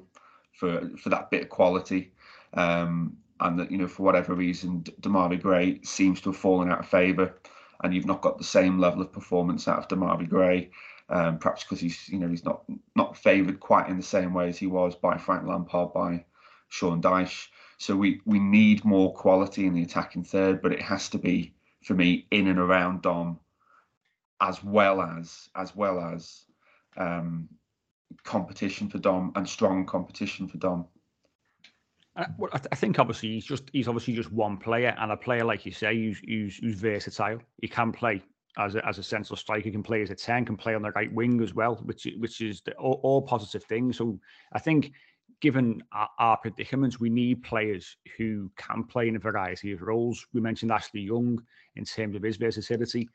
[0.54, 2.12] for for that bit of quality.
[2.54, 6.80] Um, and that you know for whatever reason, Demarai Gray seems to have fallen out
[6.80, 7.36] of favour,
[7.84, 10.72] and you've not got the same level of performance out of Demarai Gray.
[11.12, 12.64] Um, perhaps because he's you know he's not
[12.96, 16.26] not favoured quite in the same way as he was by Frank Lampard, by
[16.68, 17.48] Sean Dyche.
[17.78, 21.54] So we we need more quality in the attacking third, but it has to be
[21.84, 23.40] for me in and around Dom,
[24.42, 26.46] as well as as well as
[26.98, 27.50] um,
[28.24, 30.86] competition for Dom and strong competition for Dom.
[32.16, 35.44] Uh, I, I think obviously he's just he's obviously just one player and a player
[35.44, 37.40] like you say who's who's, who's versatile.
[37.62, 38.24] He can play
[38.58, 40.92] as a, as a central striker, can play as a ten, can play on the
[40.92, 43.98] right wing as well, which which is the, all, all, positive things.
[43.98, 44.20] So
[44.54, 44.92] I think
[45.42, 50.26] given our, our, predicaments, we need players who can play in a variety of roles.
[50.34, 51.42] We mentioned Ashley Young
[51.76, 53.08] in terms of his versatility.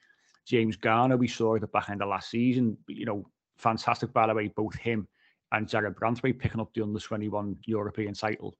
[0.46, 2.78] James Garner, we saw at the back end of last season.
[2.88, 3.26] You know,
[3.58, 5.06] fantastic, by the way, both him
[5.52, 8.56] and Jarrad Branthwaite picking up the under 21 European title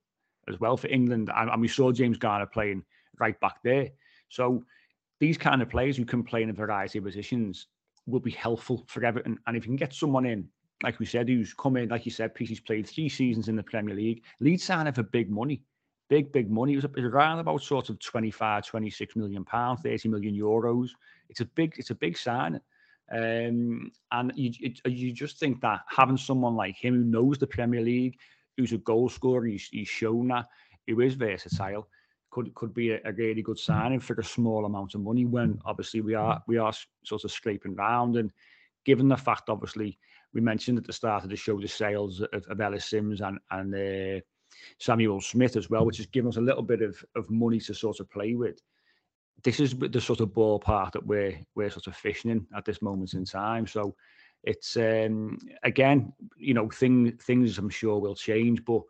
[0.49, 1.29] as well for England.
[1.35, 2.83] And, and, we saw James Garner playing
[3.19, 3.89] right back there.
[4.29, 4.63] So
[5.19, 7.67] these kind of players who can play in a variety of positions
[8.05, 9.39] will be helpful for Everton.
[9.47, 10.47] And if you can get someone in,
[10.83, 13.63] like we said, who's come in, like you said, Peace's played three seasons in the
[13.63, 15.63] Premier League, Leeds signing for big money.
[16.07, 16.73] Big, big money.
[16.73, 20.89] It was around about sort of 25, 26 million pounds, 30 million euros.
[21.29, 22.61] It's a big, it's a big sign.
[23.11, 27.47] Um, and you, it, you just think that having someone like him who knows the
[27.47, 28.19] Premier League,
[28.57, 30.47] who's a goal scorer, he's, he's shown that,
[30.85, 31.87] he is versatile,
[32.31, 35.25] could could be a, a, really good signing for a small amount of money.
[35.25, 38.31] When obviously we are we are sort of scraping round, and
[38.83, 39.97] given the fact, obviously,
[40.33, 43.39] we mentioned at the start of the show the sales of, of Ellis Simms and
[43.51, 44.21] and uh,
[44.79, 47.73] Samuel Smith as well, which has given us a little bit of of money to
[47.73, 48.61] sort of play with
[49.43, 52.81] this is the sort of ballpark that we're we're sort of fishing in at this
[52.81, 53.67] moment in time.
[53.67, 53.95] So
[54.45, 58.81] it's um, again, you know, thing things I'm sure will change, but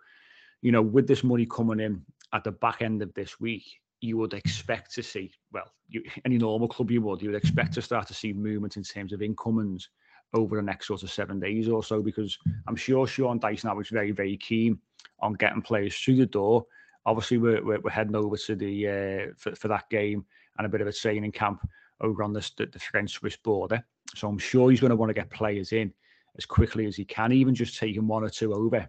[0.62, 3.66] you know, with this money coming in at the back end of this week,
[4.02, 7.74] you would expect to see, well, you, any normal club you would, you would expect
[7.74, 9.90] to start to see movement in terms of incomings
[10.34, 12.38] over the next sort of seven days or so, because
[12.68, 14.80] I'm sure Sean Dyson now is very, very keen
[15.20, 16.66] on getting players through the door.
[17.06, 20.26] Obviously we're, we're, we're heading over to the uh, for, for that game
[20.58, 21.62] and a bit of a training camp
[22.02, 23.84] over on the, the French Swiss border.
[24.16, 25.94] So I'm sure he's going to want to get players in
[26.38, 28.88] as quickly as he can, even just taking one or two over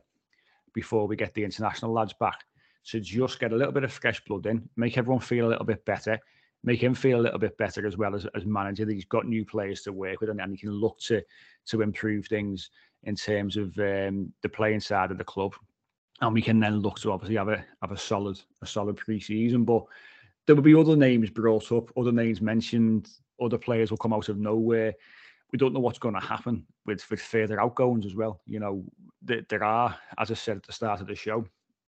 [0.74, 2.44] before we get the international lads back
[2.86, 5.64] to just get a little bit of fresh blood in, make everyone feel a little
[5.64, 6.18] bit better,
[6.62, 9.26] make him feel a little bit better as well as, as manager that he's got
[9.26, 11.22] new players to work with and, and he can look to
[11.66, 12.70] to improve things
[13.04, 15.54] in terms of um, the playing side of the club
[16.20, 19.64] and we can then look to obviously have a have a solid a solid pre-season.
[19.64, 19.84] But
[20.46, 23.08] there will be other names brought up, other names mentioned,
[23.40, 24.94] other players will come out of nowhere.
[25.52, 28.40] We don't know what's going to happen with with further outgoings as well.
[28.46, 28.84] You know,
[29.22, 31.44] there, there are, as I said at the start of the show,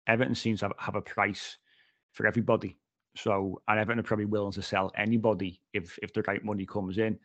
[0.07, 1.57] Everton seems to have, have a price
[2.13, 2.77] for everybody.
[3.15, 6.97] So, and Everton are probably willing to sell anybody if if the right money comes
[6.97, 7.19] in.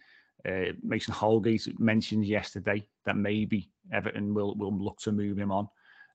[0.46, 5.68] Uh, Mason Holgate mentioned yesterday that maybe Everton will will look to move him on.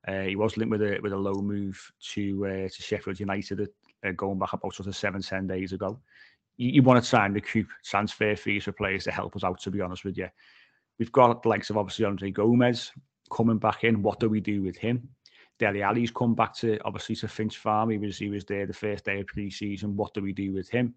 [0.07, 1.79] Uh, he was linked with a with a low move
[2.13, 3.67] to uh, to Sheffield United
[4.05, 5.99] uh, going back about sort of seven ten days ago.
[6.57, 9.59] You, you want to try and recoup transfer fees for players to help us out.
[9.61, 10.27] To be honest with you,
[10.99, 12.91] we've got the likes of obviously Andre Gomes
[13.31, 14.01] coming back in.
[14.01, 15.09] What do we do with him?
[15.59, 17.89] Dele Alli's come back to obviously to Finch Farm.
[17.89, 19.95] He was he was there the first day of pre-season.
[19.95, 20.95] What do we do with him?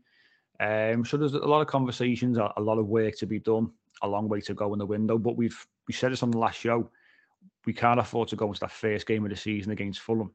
[0.59, 3.71] Um, so there's a lot of conversations, a, a lot of work to be done,
[4.03, 5.19] a long way to go in the window.
[5.19, 6.91] But we've we said this on the last show.
[7.67, 10.33] We can't afford to go into that first game of the season against Fulham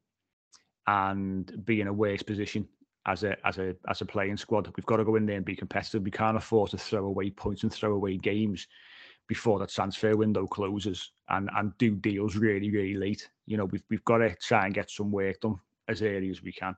[0.88, 2.67] and be in a worse position
[3.06, 4.72] as a as a as a playing squad.
[4.76, 6.04] We've got to go in there and be competitive.
[6.04, 8.67] We can't afford to throw away points and throw away games
[9.28, 13.30] before the transfer window closes and and do deals really really late.
[13.46, 16.44] You know we've we've got to try and get some work done as early as
[16.44, 16.76] we can.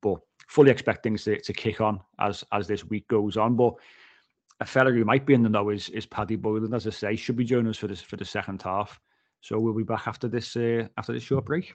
[0.00, 3.56] But fully expect things to, to kick on as as this week goes on.
[3.56, 3.74] But
[4.60, 7.16] a fella who might be in the know is is Paddy Boyland, as I say,
[7.16, 9.00] should be joining us for this for the second half.
[9.40, 11.74] So we'll be back after this uh, after this short break.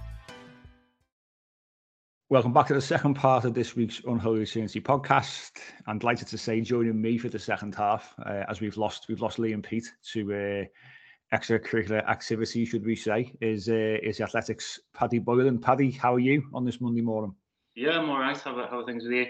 [2.31, 5.51] Welcome back to the second part of this week's Unholy Trinity podcast.
[5.85, 9.19] I'm delighted to say joining me for the second half, uh, as we've lost we've
[9.19, 15.19] lost Liam Pete to uh, extracurricular activity, should we say, is uh, is athletics Paddy
[15.19, 15.61] Boyland.
[15.61, 17.35] Paddy, how are you on this Monday morning?
[17.75, 18.37] Yeah, I'm all right.
[18.37, 19.27] How are, how are things with you?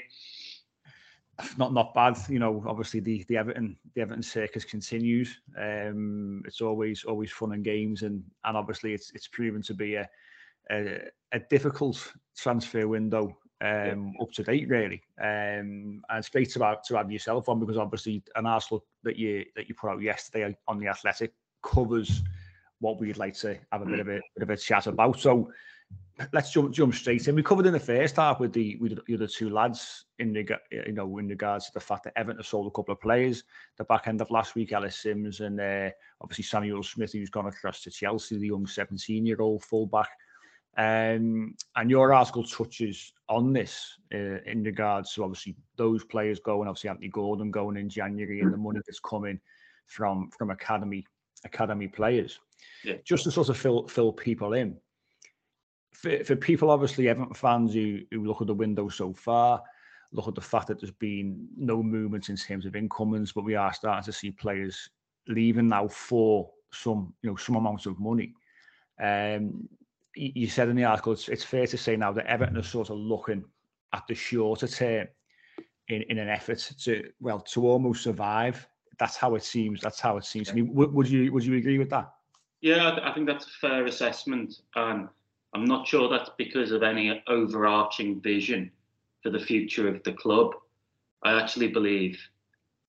[1.58, 2.20] Not not bad.
[2.30, 5.42] You know, obviously the the Everton the Everton circus continues.
[5.58, 9.96] Um, it's always always fun and games, and and obviously it's it's proven to be
[9.96, 10.08] a
[10.70, 11.00] a,
[11.32, 15.02] a difficult transfer window um, up to date, really.
[15.22, 19.18] Um, and it's great to have, to have yourself on because obviously an article that
[19.18, 22.24] you that you put out yesterday on the Athletic covers
[22.80, 25.20] what we'd like to have a bit of a bit of a chat about.
[25.20, 25.52] So
[26.34, 27.36] let's jump jump straight in.
[27.36, 30.48] We covered in the first half with the with the other two lads in the
[30.72, 33.44] you know in regards to the fact that Everton sold a couple of players.
[33.78, 35.90] The back end of last week, Ellis Simms and uh,
[36.20, 40.10] obviously Samuels-Smith, who's gone across to Chelsea, the young seventeen year old fullback.
[40.78, 46.68] Um, and your article touches on this uh, in regards to obviously those players going,
[46.68, 49.40] obviously Anthony Gordon going in January, and the money that's coming
[49.88, 51.06] from from academy
[51.44, 52.40] academy players.
[52.84, 52.96] Yeah.
[53.04, 54.78] Just to sort of fill fill people in.
[55.94, 59.62] For, for people, obviously, Everton fans who, who look at the window so far,
[60.14, 63.56] look at the fact that there's been no movement in terms of incomings, but we
[63.56, 64.90] are starting to see players
[65.28, 68.34] leaving now for some, you know, some amount of money.
[69.00, 69.68] Um,
[70.16, 72.90] you said in the article, it's, it's fair to say now that Everton are sort
[72.90, 73.44] of looking
[73.94, 75.08] at the shorter term
[75.88, 78.68] in, in an effort to, well, to almost survive.
[79.00, 79.82] That's how it seems.
[79.82, 80.64] That's how it seems to me.
[80.64, 82.14] Would, would you would you agree with that?
[82.62, 85.08] Yeah, I, think that's a fair assessment, and
[85.56, 88.72] I'm not sure that's because of any overarching vision
[89.24, 90.52] for the future of the club.
[91.24, 92.20] I actually believe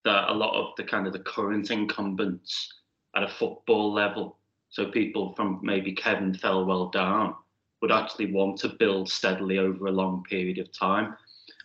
[0.05, 2.75] that a lot of the kind of the current incumbents
[3.17, 4.39] at a football level
[4.73, 7.35] so people from maybe Kevin Thelwell down
[7.83, 11.15] would actually want to build steadily over a long period of time.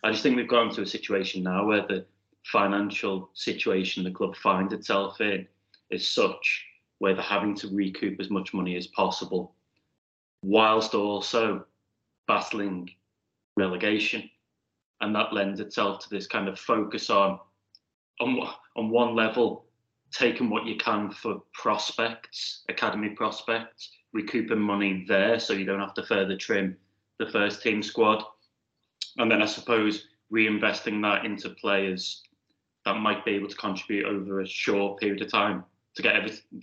[0.04, 2.04] I just think we've gone to a situation now where the
[2.44, 5.48] financial situation the club finds itself in
[5.90, 6.66] is such
[6.98, 9.54] where they're having to recoup as much money as possible,
[10.42, 11.64] whilst also
[12.26, 12.90] battling
[13.56, 14.28] relegation.
[15.00, 17.40] And that lends itself to this kind of focus on
[18.20, 18.38] on,
[18.76, 19.64] on one level
[20.12, 25.94] taking what you can for prospects, academy prospects, recouping money there so you don't have
[25.94, 26.76] to further trim
[27.18, 28.22] the first team squad.
[29.18, 32.22] And then I suppose reinvesting that into players
[32.84, 35.64] that might be able to contribute over a short period of time
[35.96, 36.14] to get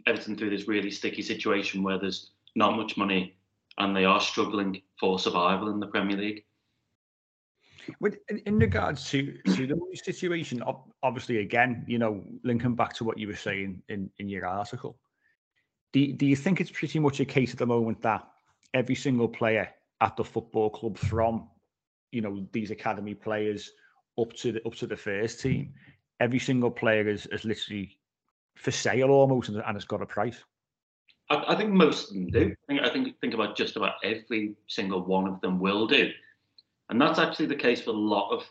[0.07, 3.35] everything through this really sticky situation where there's not much money
[3.77, 6.45] and they are struggling for survival in the Premier League.
[8.29, 10.63] In, in regards to to the situation,
[11.03, 14.97] obviously, again, you know, linking back to what you were saying in in your article,
[15.93, 18.27] do do you think it's pretty much a case at the moment that
[18.73, 19.69] every single player
[20.01, 21.49] at the football club, from
[22.11, 23.71] you know these academy players
[24.19, 25.73] up to the up to the first team,
[26.19, 27.97] every single player is is literally
[28.55, 30.43] for sale almost, and, and it's got a price.
[31.29, 32.55] I, I think most of them do.
[32.63, 36.11] I think I think think about just about every single one of them will do.
[36.89, 38.43] And that's actually the case for a lot of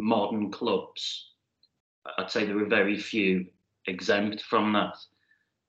[0.00, 1.32] modern clubs.
[2.18, 3.46] I'd say there are very few
[3.86, 4.96] exempt from that.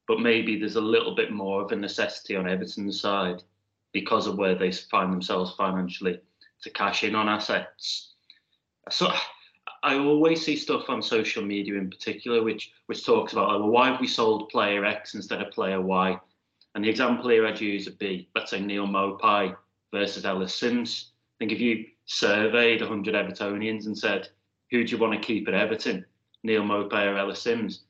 [0.07, 3.43] But maybe there's a little bit more of a necessity on Everton's side
[3.93, 6.19] because of where they find themselves financially
[6.63, 8.13] to cash in on assets.
[8.89, 9.13] So
[9.83, 13.69] I always see stuff on social media in particular, which which talks about, oh, well,
[13.69, 16.19] why have we sold player X instead of player Y?
[16.75, 19.55] And the example here I'd use would be, let's say Neal Maupay
[19.93, 21.12] versus Ellis Simms.
[21.35, 24.29] I think if you surveyed 100 Evertonians and said,
[24.71, 26.05] who do you want to keep at Everton,
[26.43, 27.83] Neal Maupay or Ellis Simms?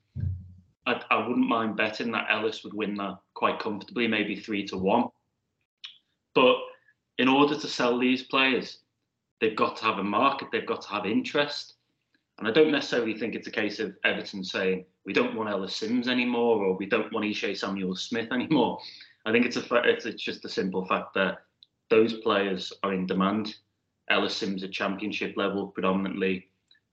[0.86, 4.78] I, I wouldn't mind betting that Ellis would win that quite comfortably, maybe three to
[4.78, 5.08] one.
[6.36, 6.58] But
[7.18, 8.80] in order to sell these players,
[9.39, 11.76] they've got to have a market, they've got to have interest.
[12.39, 15.76] And I don't necessarily think it's a case of Everton saying we don't want Ellis
[15.76, 18.80] Simms anymore or we don't want Ishe Samuels-Smith anymore.
[19.26, 21.39] I think it's a it's, it's just a simple fact that
[21.94, 23.56] those players are in demand.
[24.10, 26.50] Ellis Simms at championship level predominantly,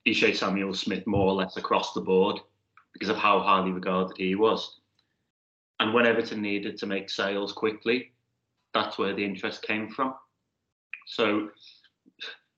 [0.06, 2.38] Ishe Samuels-Smith more or less across the board
[2.92, 4.80] because of how highly regarded he was.
[5.78, 8.12] And when Everton needed to make sales quickly,
[8.74, 10.12] that's where the interest came from.
[11.06, 11.48] So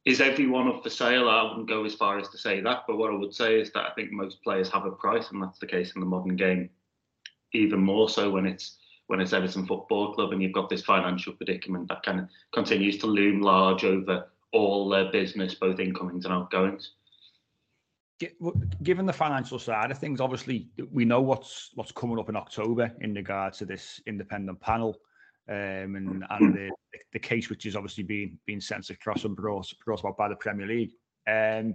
[0.04, 1.28] is everyone up for sale?
[1.28, 3.70] I wouldn't go as far as to say that, but what I would say is
[3.70, 6.34] that I think most players have a price, and that's the case in the modern
[6.34, 6.70] game,
[7.52, 8.78] even more so when it's
[9.12, 12.96] when it's Everton Football Club and you've got this financial predicament that kind of continues
[12.96, 16.92] to loom large over all their business, both incomings and outgoings.
[18.82, 22.90] Given the financial side of things, obviously we know what's what's coming up in October
[23.02, 24.96] in regard to this independent panel
[25.46, 26.70] um, and and the,
[27.12, 30.36] the case which is obviously being being sent across and brought, brought about by the
[30.36, 30.92] Premier League.
[31.28, 31.74] Um,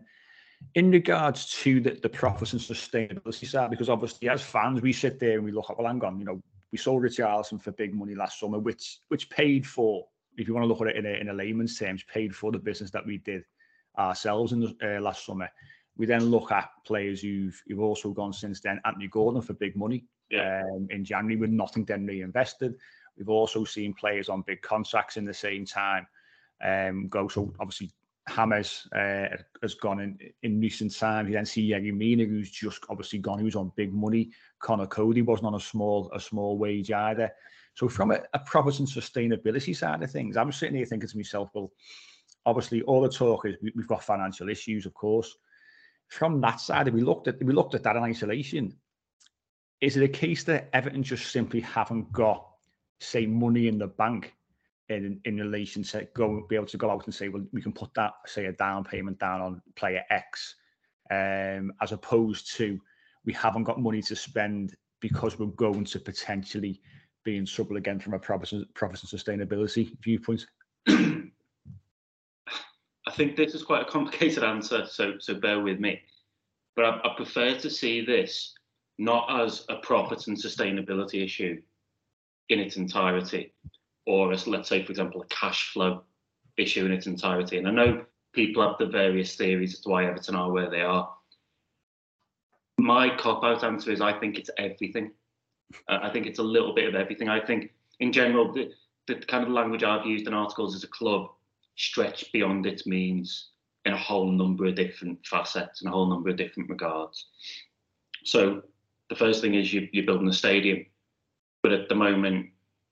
[0.73, 5.19] in regards to the, the profits and sustainability side, because obviously as fans we sit
[5.19, 6.41] there and we look at well, hang on, you know,
[6.71, 10.05] we sold Richarlison for big money last summer, which which paid for,
[10.37, 12.51] if you want to look at it in a, in a layman's terms, paid for
[12.51, 13.43] the business that we did
[13.97, 15.49] ourselves in the, uh, last summer.
[15.97, 18.79] We then look at players who've, who've also gone since then.
[18.85, 20.61] Anthony Gordon for big money yeah.
[20.61, 22.75] um, in January with nothing then reinvested.
[23.17, 26.05] We've also seen players on big contracts in the same time
[26.63, 27.27] um, go.
[27.27, 27.91] So obviously,
[28.35, 29.27] James uh,
[29.61, 31.29] has gone in in recent times.
[31.29, 34.31] You then see Yerry Mina, who's just obviously gone, who's on big money.
[34.59, 37.31] Conor Coady wasn't on a small a small wage either.
[37.75, 41.17] So from a, a profit and sustainability side of things, I'm sitting here thinking to
[41.17, 41.71] myself, well,
[42.45, 45.37] obviously all the talk is we, have got financial issues, of course.
[46.07, 48.75] From that side, if we looked at we looked at that in isolation,
[49.81, 52.45] is it a case that Everton just simply haven't got
[52.99, 54.33] say money in the bank
[54.89, 57.73] in in relation to go be able to go out and say, well, we can
[57.73, 60.55] put that say a down payment down on player X,
[61.11, 62.79] um, as opposed to
[63.25, 66.81] we haven't got money to spend because we're going to potentially
[67.23, 70.45] be in trouble again from a profit and, sustainability viewpoint.
[70.87, 71.29] I
[73.11, 76.01] think this is quite a complicated answer, so so bear with me.
[76.75, 78.53] But I, I prefer to see this
[78.97, 81.61] not as a profit and sustainability issue,
[82.49, 83.53] in its entirety,
[84.07, 86.01] or let's say, for example, a cash flow
[86.55, 87.57] issue in its entirety.
[87.57, 90.81] And I know people have the various theories as to why Everton are where they
[90.81, 91.13] are.
[92.77, 95.11] My cop out answer is I think it's everything.
[95.89, 97.27] Uh, I think it's a little bit of everything.
[97.27, 98.71] I think, in general, the,
[99.07, 101.27] the kind of language I've used in articles as a club
[101.75, 103.49] stretched beyond its means
[103.83, 107.25] in a whole number of different facets and a whole number of different regards.
[108.23, 108.61] So
[109.09, 110.85] the first thing is you, you're building a stadium.
[111.61, 112.51] But at the moment,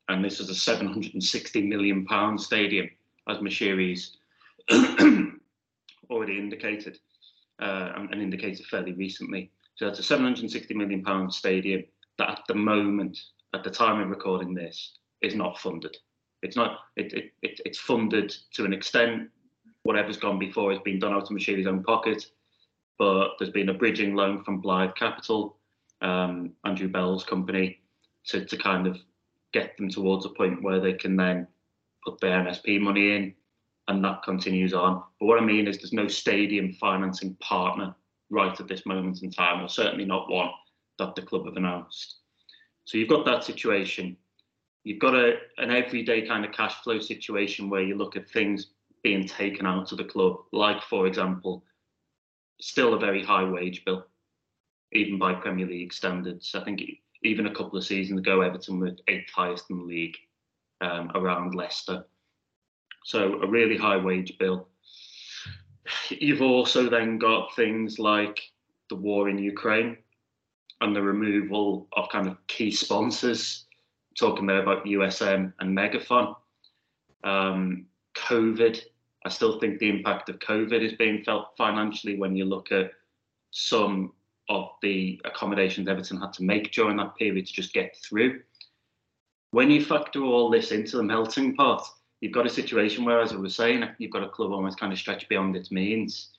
[0.09, 2.89] and this is a 760 million pound stadium,
[3.27, 4.17] as Moshiri's
[6.09, 6.99] already indicated,
[7.59, 9.51] uh, and indicated fairly recently.
[9.75, 11.83] So that's a 760 million pound stadium
[12.17, 13.19] that at the moment,
[13.53, 15.97] at the time of recording this, is not funded.
[16.41, 16.79] It's not.
[16.95, 19.29] It, it, it it's funded to an extent.
[19.83, 22.25] Whatever's gone before has been done out of Moshiri's own pocket,
[22.97, 25.57] but there's been a bridging loan from Blythe Capital,
[26.01, 27.79] um, Andrew Bell's company,
[28.27, 28.97] to, to kind of
[29.55, 31.47] get them towards a point where they can then
[32.03, 33.33] put their MSP money in
[33.87, 35.01] and that continues on.
[35.17, 37.95] But what I mean is there's no stadium financing partner
[38.29, 40.49] right at this moment in time, or certainly not one
[40.99, 42.17] that the club have announced.
[42.83, 44.17] So you've got that situation.
[44.83, 48.71] You've got a, an everyday kind of cash flow situation where you look at things
[49.03, 51.63] being taken out of the club, like, for example,
[52.59, 54.05] still a very high wage bill,
[54.91, 56.53] even by Premier League standards.
[56.55, 56.81] I think
[57.23, 60.15] even a couple of seasons ago, Everton were eighth highest in the league,
[60.81, 62.05] um, around Leicester.
[63.05, 64.67] So a really high wage bill.
[66.09, 68.39] You've also then got things like
[68.89, 69.97] the war in Ukraine
[70.81, 73.65] and the removal of kind of key sponsors.
[74.17, 76.35] Talking there about USM and MegaFon.
[77.23, 77.85] Um,
[78.15, 78.81] COVID,
[79.25, 82.91] I still think the impact of COVID is being felt financially when you look at
[83.51, 84.13] some
[84.49, 88.41] of the accommodations Everton had to make during that period to just get through.
[89.51, 91.87] When you factor all this into the melting pot,
[92.21, 94.91] you've got a situation where, as I was saying, you've got a club almost kind
[94.91, 96.31] of stretched beyond its means.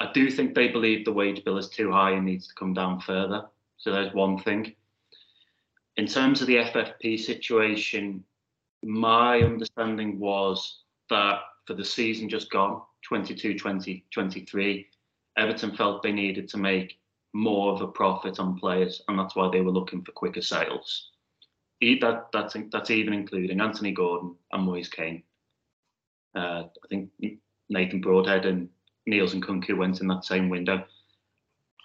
[0.00, 2.74] I do think they believe the wage bill is too high and needs to come
[2.74, 3.46] down further.
[3.76, 4.74] So there's one thing.
[5.96, 8.24] In terms of the FFP situation,
[8.82, 10.80] my understanding was
[11.10, 14.86] that for the season just gone, 22 20 23,
[15.36, 16.98] Everton felt they needed to make
[17.32, 21.10] more of a profit on players, and that's why they were looking for quicker sales.
[21.80, 25.22] That, that's, that's even including Anthony Gordon and Moise Kean.
[26.34, 27.10] Uh, I think
[27.68, 28.68] Nathan Broadhead and
[29.06, 30.84] Niels Nkounkou went in that same window.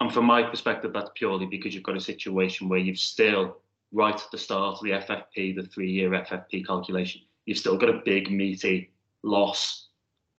[0.00, 3.58] And from my perspective, that's purely because you've got a situation where you've still,
[3.92, 7.90] right at the start of the FFP, the three year FFP calculation, you've still got
[7.90, 8.90] a big, meaty
[9.22, 9.88] loss,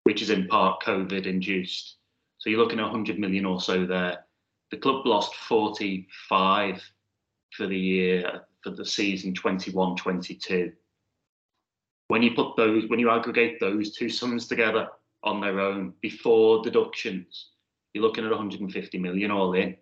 [0.05, 1.97] which is in part COVID induced.
[2.41, 4.25] So you're looking at 100 million or so there.
[4.71, 6.83] The club lost 45
[7.53, 10.73] for the year, for the season 21 22.
[12.09, 14.89] When you put those, when you aggregate those two sums together
[15.23, 17.51] on their own before deductions,
[17.93, 19.77] you're looking at 150 million all in.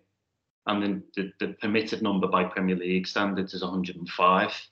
[0.67, 4.69] And then the, the permitted number by Premier League standards is 105.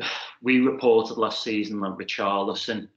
[0.42, 2.88] We reported last season that Richarlison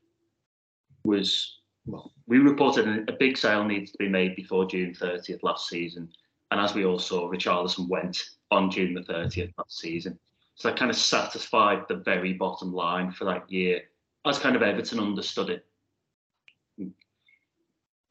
[1.06, 5.70] was well, we reported a, big sale needs to be made before June 30th last
[5.70, 6.10] season.
[6.52, 8.22] And as we all saw, Richarlison went
[8.52, 10.20] on June the 30th last season.
[10.56, 13.82] So that kind of satisfied the very bottom line for that year,
[14.26, 15.66] as kind of Everton understood it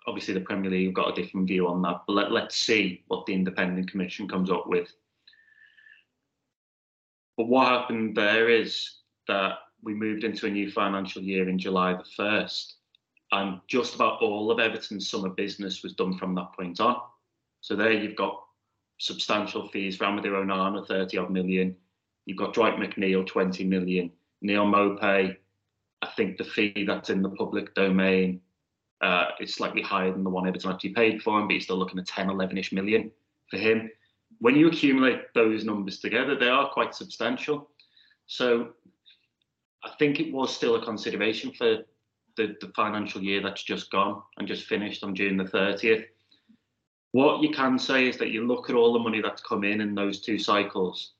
[0.08, 2.02] obviously the Premier League have got a different view on that.
[2.06, 4.90] But let, let's see what the independent commission comes up with.
[7.36, 8.96] But what happened there is
[9.28, 12.72] that we moved into a new financial year in July the 1st,
[13.32, 17.00] and just about all of Everton's summer business was done from that point on.
[17.60, 18.42] So there you've got
[18.98, 21.76] substantial fees for Amadou Onana, 30 odd million.
[22.26, 24.10] You've got Dwight McNeil, 20 million.
[24.40, 25.36] Neal Maupay,
[26.02, 28.40] I think the fee that's in the public domain
[29.00, 31.78] uh, is slightly higher than the one Everton actually paid for him, but you're still
[31.78, 33.10] looking at 10, 11-ish million
[33.50, 33.90] for him.
[34.40, 37.70] When you accumulate those numbers together, they are quite substantial.
[38.26, 38.70] So
[39.84, 41.78] I think it was still a consideration for
[42.38, 46.06] the, the financial year that's just gone and just finished on June the 30th.
[47.12, 49.82] What you can say is that you look at all the money that's come in
[49.82, 51.12] in those two cycles,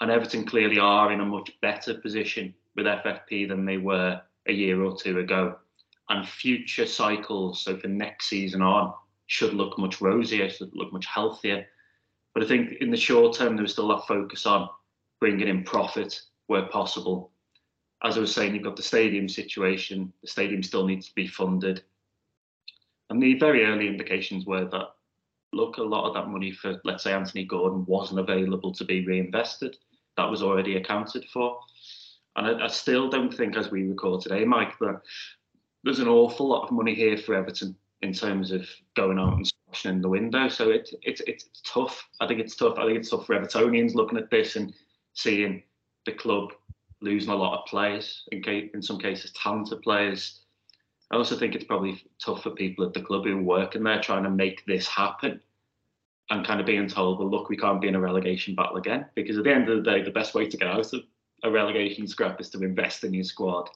[0.00, 4.52] and Everton clearly are in a much better position with FFP than they were a
[4.52, 5.56] year or two ago
[6.10, 8.92] and future cycles, so for next season on,
[9.26, 11.66] should look much rosier, should look much healthier.
[12.34, 14.68] But I think in the short term, there was still that focus on
[15.20, 17.30] bringing in profit where possible.
[18.04, 20.12] As I was saying, you've got the stadium situation.
[20.22, 21.82] The stadium still needs to be funded.
[23.08, 24.88] And the very early indications were that,
[25.52, 29.06] look, a lot of that money for, let's say, Anthony Gordon wasn't available to be
[29.06, 29.76] reinvested.
[30.16, 31.58] That was already accounted for.
[32.36, 35.00] And I, I still don't think, as we record today, Mike, that
[35.82, 39.46] there's an awful lot of money here for Everton in terms of going out and
[39.46, 40.48] smashing in the window.
[40.48, 42.06] So it, it, it's tough.
[42.20, 42.78] I think it's tough.
[42.78, 44.74] I think it's tough for Evertonians looking at this and
[45.14, 45.62] seeing
[46.04, 46.52] the club
[47.04, 50.40] losing a lot of players, in, case, in some cases talented players.
[51.10, 54.00] I also think it's probably tough for people at the club who work and they're
[54.00, 55.40] trying to make this happen
[56.30, 59.06] and kind of being told, well, look, we can't be in a relegation battle again.
[59.14, 61.02] Because at the end of the day, the best way to get out of
[61.44, 63.68] a relegation scrap is to invest in your squad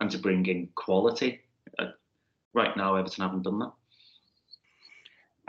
[0.00, 1.40] and to bring in quality
[1.78, 1.86] uh,
[2.52, 3.72] right now, Everton haven't done that.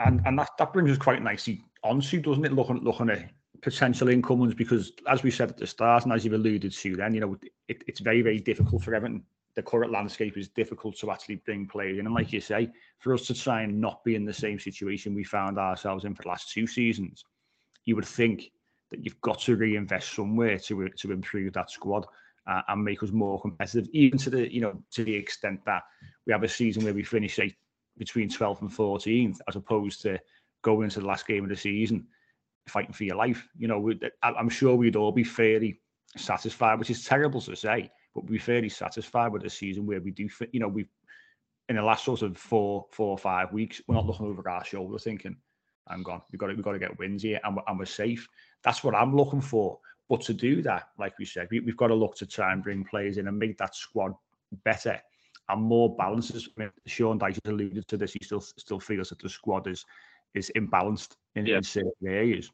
[0.00, 2.52] And and that, that brings us quite nicely onto, doesn't it?
[2.52, 3.30] Looking looking at
[3.62, 7.14] potential incomings because, as we said at the start, and as you've alluded to, then
[7.14, 7.36] you know
[7.68, 9.22] it, it's very very difficult for Everton.
[9.54, 13.14] The current landscape is difficult to actually bring players in, and like you say, for
[13.14, 16.22] us to try and not be in the same situation we found ourselves in for
[16.22, 17.24] the last two seasons,
[17.84, 18.52] you would think
[18.90, 22.06] that you've got to reinvest somewhere to to improve that squad
[22.46, 25.82] uh, and make us more competitive, even to the you know to the extent that
[26.26, 27.38] we have a season where we finish
[27.96, 30.18] between 12th and 14th, as opposed to
[30.62, 32.06] going into the last game of the season
[32.68, 33.48] fighting for your life.
[33.56, 33.92] You know,
[34.22, 35.80] I'm sure we'd all be fairly
[36.16, 40.00] satisfied, which is terrible to say, but we'd be fairly satisfied with a season where
[40.00, 40.88] we do, you know, we've
[41.68, 44.64] in the last sort of four, four or five weeks, we're not looking over our
[44.64, 45.36] shoulder thinking,
[45.86, 46.22] "I'm gone.
[46.32, 48.26] We've got to, we've got to get wins here, and we're, and we're safe."
[48.62, 49.78] That's what I'm looking for.
[50.08, 52.62] But to do that, like we said, we, have got to look to try and
[52.62, 54.14] bring players in and make that squad
[54.64, 54.98] better
[55.50, 56.34] and more balanced.
[56.36, 58.14] I mean, Sean Dyche alluded to this.
[58.14, 59.84] He still still feels that the squad is
[60.34, 61.56] is imbalanced in, yeah.
[61.56, 62.50] in certain areas.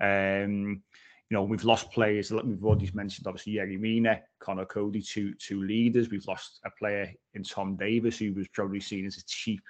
[0.00, 0.82] Um,
[1.30, 2.30] you know, we've lost players.
[2.30, 6.10] We've already mentioned, obviously, Yerry Mina, Conor Coady, two two leaders.
[6.10, 9.62] We've lost a player in Tom Davies, who was probably seen as a cheap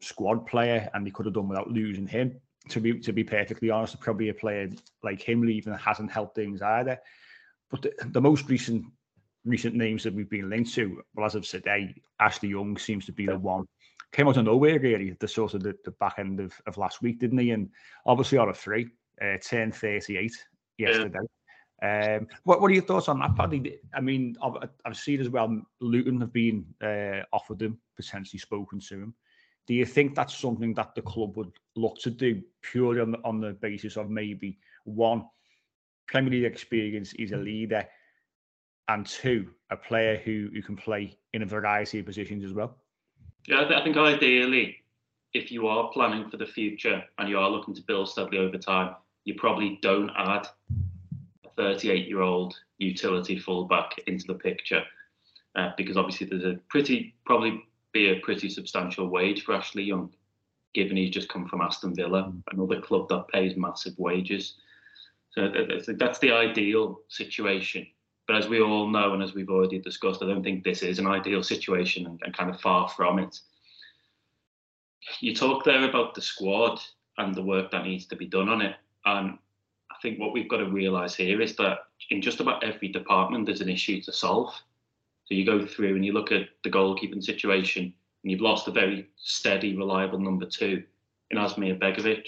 [0.00, 2.40] squad player, and they could have done without losing him.
[2.68, 4.70] to be to be perfectly honest, probably a player
[5.02, 6.98] like him leaving hasn't helped things either.
[7.70, 8.84] But the, the most recent
[9.44, 13.12] recent names that we've been linked to, well, as of today, Ashley Young seems to
[13.12, 13.64] be the one.
[14.12, 17.02] Came out of nowhere really, the sort of the, the back end of, of last
[17.02, 17.50] week, didn't he?
[17.50, 17.68] And
[18.06, 18.88] obviously out of three,
[19.22, 20.32] uh, turned 38
[20.78, 21.18] yesterday.
[21.20, 21.26] Yeah.
[21.82, 23.78] Um, what what are your thoughts on that, Paddy?
[23.92, 28.80] I mean, I've, I've seen as well Luton have been uh, offered him, potentially spoken
[28.80, 29.14] to him.
[29.66, 33.18] Do you think that's something that the club would look to do purely on the,
[33.24, 35.24] on the basis of maybe one
[36.06, 37.86] Premier League experience, he's a leader,
[38.88, 42.78] and two, a player who, who can play in a variety of positions as well?
[43.46, 44.78] Yeah, I think ideally,
[45.32, 48.58] if you are planning for the future and you are looking to build steadily over
[48.58, 50.48] time, you probably don't add
[51.44, 54.82] a 38 year old utility fullback into the picture
[55.54, 60.12] uh, because obviously there's a pretty, probably be a pretty substantial wage for Ashley Young,
[60.74, 64.54] given he's just come from Aston Villa, another club that pays massive wages.
[65.30, 65.52] So
[65.98, 67.86] that's the ideal situation.
[68.26, 70.98] But as we all know, and as we've already discussed, I don't think this is
[70.98, 73.38] an ideal situation and, and kind of far from it.
[75.20, 76.80] You talk there about the squad
[77.18, 78.74] and the work that needs to be done on it.
[79.04, 79.38] And
[79.90, 81.78] I think what we've got to realise here is that
[82.10, 84.52] in just about every department, there's an issue to solve.
[85.24, 88.72] So you go through and you look at the goalkeeping situation, and you've lost a
[88.72, 90.82] very steady, reliable number two
[91.30, 92.26] in Asmir Begovic.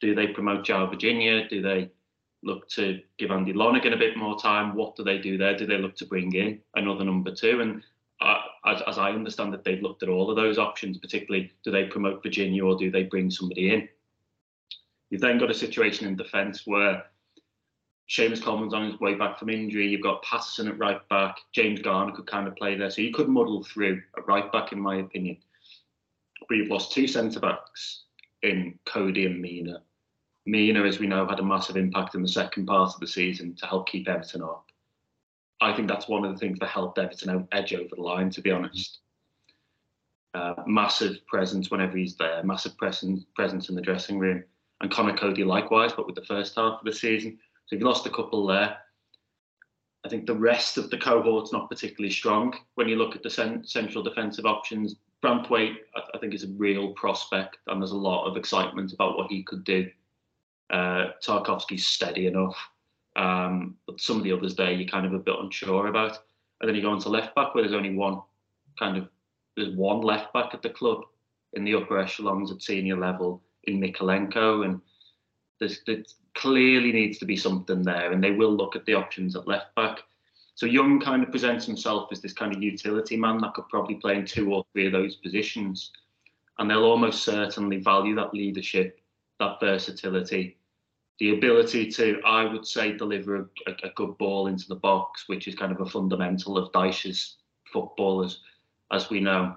[0.00, 1.46] Do they promote João Virginia?
[1.48, 1.90] Do they
[2.42, 4.74] look to give Andy Lonergan a bit more time?
[4.74, 5.56] What do they do there?
[5.56, 7.60] Do they look to bring in another number two?
[7.60, 7.82] And
[8.20, 11.70] uh, as, as I understand it, they've looked at all of those options, particularly do
[11.70, 13.88] they promote Virginia or do they bring somebody in?
[15.10, 17.04] You've then got a situation in defence where
[18.08, 19.88] Seamus Coleman's on his way back from injury.
[19.88, 21.38] You've got Patterson at right back.
[21.52, 22.90] James Garner could kind of play there.
[22.90, 25.36] So you could muddle through at right back, in my opinion.
[26.48, 28.04] But you've lost two centre backs
[28.42, 29.82] in Coady and Mina.
[30.46, 33.54] Mina, as we know, had a massive impact in the second part of the season
[33.56, 34.66] to help keep Everton up.
[35.60, 38.40] I think that's one of the things that helped Everton edge over the line, to
[38.40, 39.00] be honest.
[40.32, 44.44] Uh, massive presence whenever he's there, massive presence presence in the dressing room.
[44.80, 47.38] And Conor Coady likewise, but with the first half of the season.
[47.66, 48.78] So you've lost a couple there.
[50.04, 52.54] I think the rest of the cohort's not particularly strong.
[52.76, 56.48] When you look at the cent- central defensive options, Branthwaite, I, I, think, is a
[56.56, 59.90] real prospect, and there's a lot of excitement about what he could do.
[60.70, 62.56] Uh, Tarkowski's steady enough,
[63.16, 66.18] um, but some of the others there you're kind of a bit unsure about.
[66.60, 68.20] And then you go on to left back, where there's only one
[68.78, 69.08] kind of
[69.56, 71.00] there's one left back at the club
[71.54, 74.80] in the upper echelons at senior level in Mykolenko, and
[75.58, 79.34] there's, there's clearly needs to be something there, and they will look at the options
[79.34, 79.98] at left back.
[80.54, 83.96] So Young kind of presents himself as this kind of utility man that could probably
[83.96, 85.90] play in two or three of those positions,
[86.58, 89.00] and they'll almost certainly value that leadership,
[89.40, 90.56] that versatility,
[91.20, 95.46] the ability to, I would say, deliver a, a, good ball into the box, which
[95.46, 97.36] is kind of a fundamental of Dyche's
[97.72, 98.40] footballers,
[98.90, 99.54] as we know.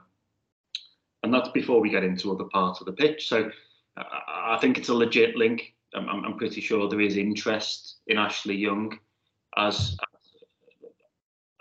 [1.23, 3.27] And that's before we get into other parts of the pitch.
[3.29, 3.49] So
[3.97, 8.55] I think it's a legit link I'm, I'm pretty sure there is interest in Ashley
[8.55, 8.97] Young,
[9.57, 9.97] as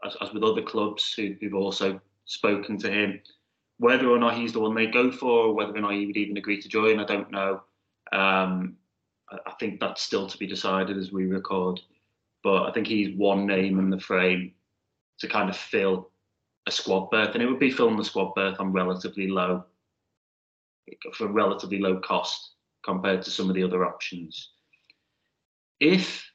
[0.05, 3.21] as, as with other clubs who, who've also spoken to him.
[3.79, 6.17] Whether or not he's the one they go for, or whether or not he would
[6.17, 7.63] even agree to join, I don't know.
[8.13, 8.77] Um,
[9.47, 11.81] I, think that's still to be decided as we record.
[12.43, 14.53] But I think he's one name in the frame
[15.21, 16.11] to kind of fill
[16.67, 19.65] a squad berth, and it would be filling the squad berth on relatively low,
[21.15, 22.51] for relatively low cost
[22.85, 24.51] compared to some of the other options.
[25.81, 26.29] If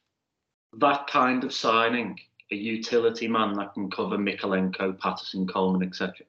[0.78, 2.20] that kind of signing,
[2.52, 6.26] a utility man that can cover Mykolenko, Patterson, Coleman, etc.,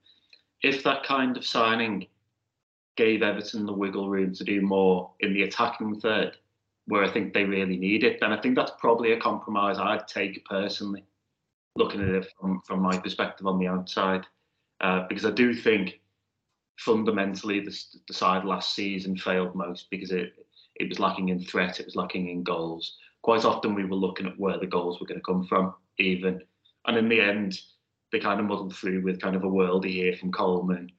[0.63, 2.07] if that kind of signing
[2.97, 6.37] gave Everton the wiggle room to do more in the attacking third,
[6.89, 10.09] where I think they really need it, then I think that's probably a compromise I'd
[10.09, 11.05] take personally,
[11.77, 14.27] looking at it from, from my perspective on the outside.
[14.81, 16.01] Uh, because I do think
[16.79, 17.77] fundamentally the,
[18.07, 20.33] the side last season failed most because it
[20.77, 22.97] it was lacking in threat, it was lacking in goals.
[23.23, 26.41] Quite often we were looking at where the goals were going to come from, even.
[26.87, 27.61] And in the end,
[28.13, 30.93] they kind of muddled through with kind of a worldie here from Coleman,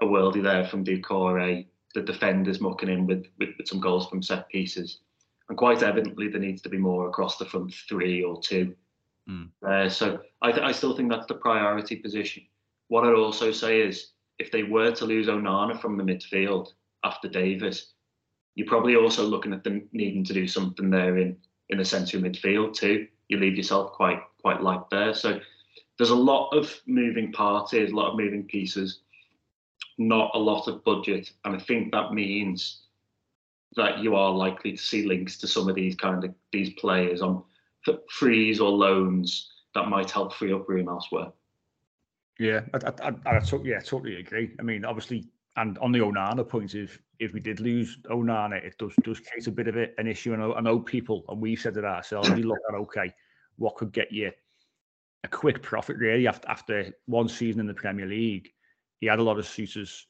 [0.00, 4.22] a worldie there from Doucouré, the defenders mucking in with, with, with some goals from
[4.22, 5.00] set pieces.
[5.48, 8.74] And quite evidently, there needs to be more across the front three or two.
[9.28, 9.50] Mm.
[9.66, 12.44] Uh, so I, th- I still think that's the priority position.
[12.88, 16.72] What I'd also say is if they were to lose Onana from the midfield
[17.04, 17.92] after Davies,
[18.54, 21.36] you're probably also looking at them needing to do something there in
[21.68, 23.06] in the centre of midfield too.
[23.28, 25.14] You leave yourself quite quite light there.
[25.14, 25.40] So
[25.98, 29.00] there's a lot of moving parts a lot of moving pieces,
[29.98, 32.85] not a lot of budget, and I think that means
[33.76, 37.22] that you are likely to see links to some of these kind of these players
[37.22, 37.44] on
[38.10, 41.30] frees or loans that might help free up room elsewhere.
[42.38, 44.54] Yeah, I, I, I, I yeah, totally agree.
[44.58, 48.76] I mean, obviously, and on the Onana point, if if we did lose Onana, it
[48.78, 50.34] does does create a bit of an issue.
[50.34, 52.30] And I know people, and we've said it ourselves.
[52.30, 53.14] We look at okay,
[53.56, 54.32] what could get you
[55.24, 58.52] a quick profit really after after one season in the Premier League.
[59.00, 60.06] He had a lot of suitors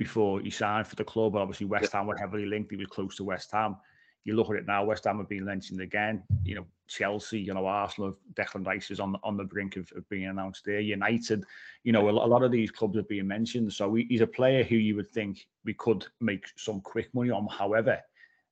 [0.00, 1.36] before he signed for the club.
[1.36, 2.70] Obviously, West Ham were heavily linked.
[2.70, 3.76] He was close to West Ham.
[4.24, 6.22] You look at it now, West Ham have been mentioned again.
[6.42, 10.08] You know, Chelsea, you know, Arsenal, Declan Rice is on on the brink of, of
[10.08, 10.80] being announced there.
[10.80, 11.44] United,
[11.84, 13.74] you know, a, a, lot of these clubs are being mentioned.
[13.74, 17.30] So we, he's a player who you would think we could make some quick money
[17.30, 17.46] on.
[17.48, 18.00] However,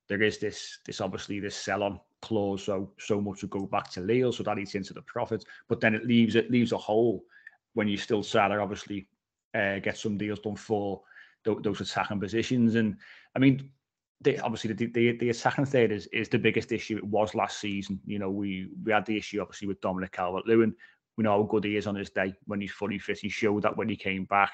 [0.07, 3.90] there is this this obviously this sell on clause, so so much would go back
[3.92, 5.46] to Lille, so that eats into the profit.
[5.66, 7.24] But then it leaves it leaves a hole
[7.72, 9.09] when you still sell or obviously
[9.55, 11.01] uh, get some deals done for
[11.57, 12.74] those attacking positions.
[12.74, 12.96] And
[13.34, 13.70] I mean,
[14.20, 16.96] the, obviously the, the the attacking third is is the biggest issue.
[16.96, 18.01] It was last season.
[18.05, 20.74] You know, we we had the issue obviously with Dominic Calvert-Lewin.
[21.16, 23.18] We know how good he is on his day when he's fully fit.
[23.18, 24.53] He showed that when he came back.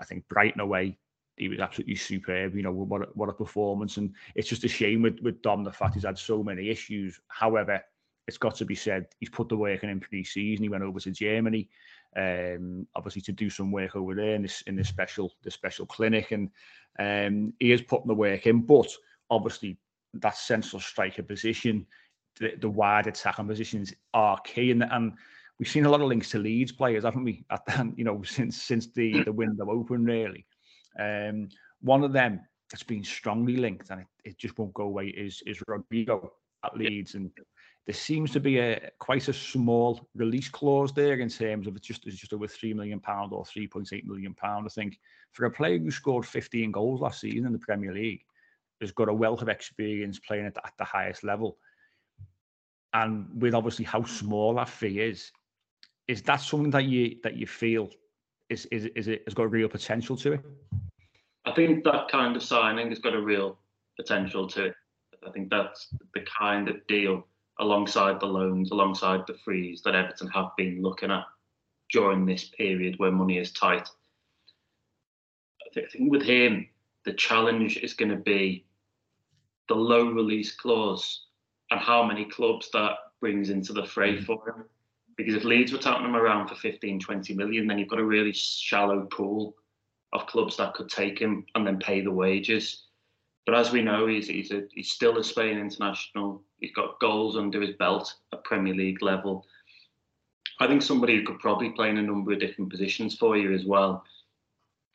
[0.00, 0.98] I think Brighton away,
[1.36, 2.56] he was absolutely superb.
[2.56, 3.96] You know, what a, what a performance.
[3.98, 7.20] And it's just a shame with with Dom the fact he's had so many issues.
[7.28, 7.80] However,
[8.28, 10.62] it's got to be said he's put the work in in pre-season.
[10.62, 11.68] He went over to Germany
[12.16, 15.86] um, obviously to do some work over there in this in this special the special
[15.86, 16.50] clinic, and
[16.98, 18.62] um, he is putting the work in.
[18.62, 18.88] But
[19.30, 19.78] obviously,
[20.14, 21.86] that central striker position,
[22.38, 25.12] the, the wide attacking positions are key, and and
[25.58, 27.44] we've seen a lot of links to Leeds players, haven't we?
[27.50, 30.46] At the, you know since since the the window opened, really.
[30.98, 31.48] Um,
[31.80, 32.40] one of them
[32.70, 36.32] that's been strongly linked, and it, it just won't go away, is is Rodrigo
[36.64, 37.30] at Leeds, and
[37.86, 41.86] there seems to be a quite a small release clause there in terms of it's
[41.86, 44.66] just it's just over three million pound or three point eight million pound.
[44.66, 44.98] I think
[45.32, 48.22] for a player who scored fifteen goals last season in the Premier League,
[48.80, 51.58] has got a wealth of experience playing at the, at the highest level,
[52.94, 55.32] and with obviously how small that fee is,
[56.06, 57.90] is that something that you that you feel
[58.48, 60.40] is is is it has got real potential to it?
[61.46, 63.58] I think that kind of signing has got a real
[63.96, 64.74] potential to it.
[65.26, 67.26] I think that's the kind of deal
[67.60, 71.24] alongside the loans, alongside the frees that Everton have been looking at
[71.90, 73.88] during this period where money is tight.
[75.64, 76.68] I think with him,
[77.04, 78.64] the challenge is going to be
[79.68, 81.26] the low release clause
[81.70, 84.24] and how many clubs that brings into the fray mm.
[84.24, 84.64] for him.
[85.16, 88.04] Because if Leeds were tapping him around for 15, 20 million, then you've got a
[88.04, 89.54] really shallow pool
[90.12, 92.84] of clubs that could take him and then pay the wages.
[93.44, 96.42] But as we know, he's he's, a, he's still a Spain international.
[96.60, 99.46] He's got goals under his belt at Premier League level.
[100.60, 103.52] I think somebody who could probably play in a number of different positions for you
[103.52, 104.04] as well,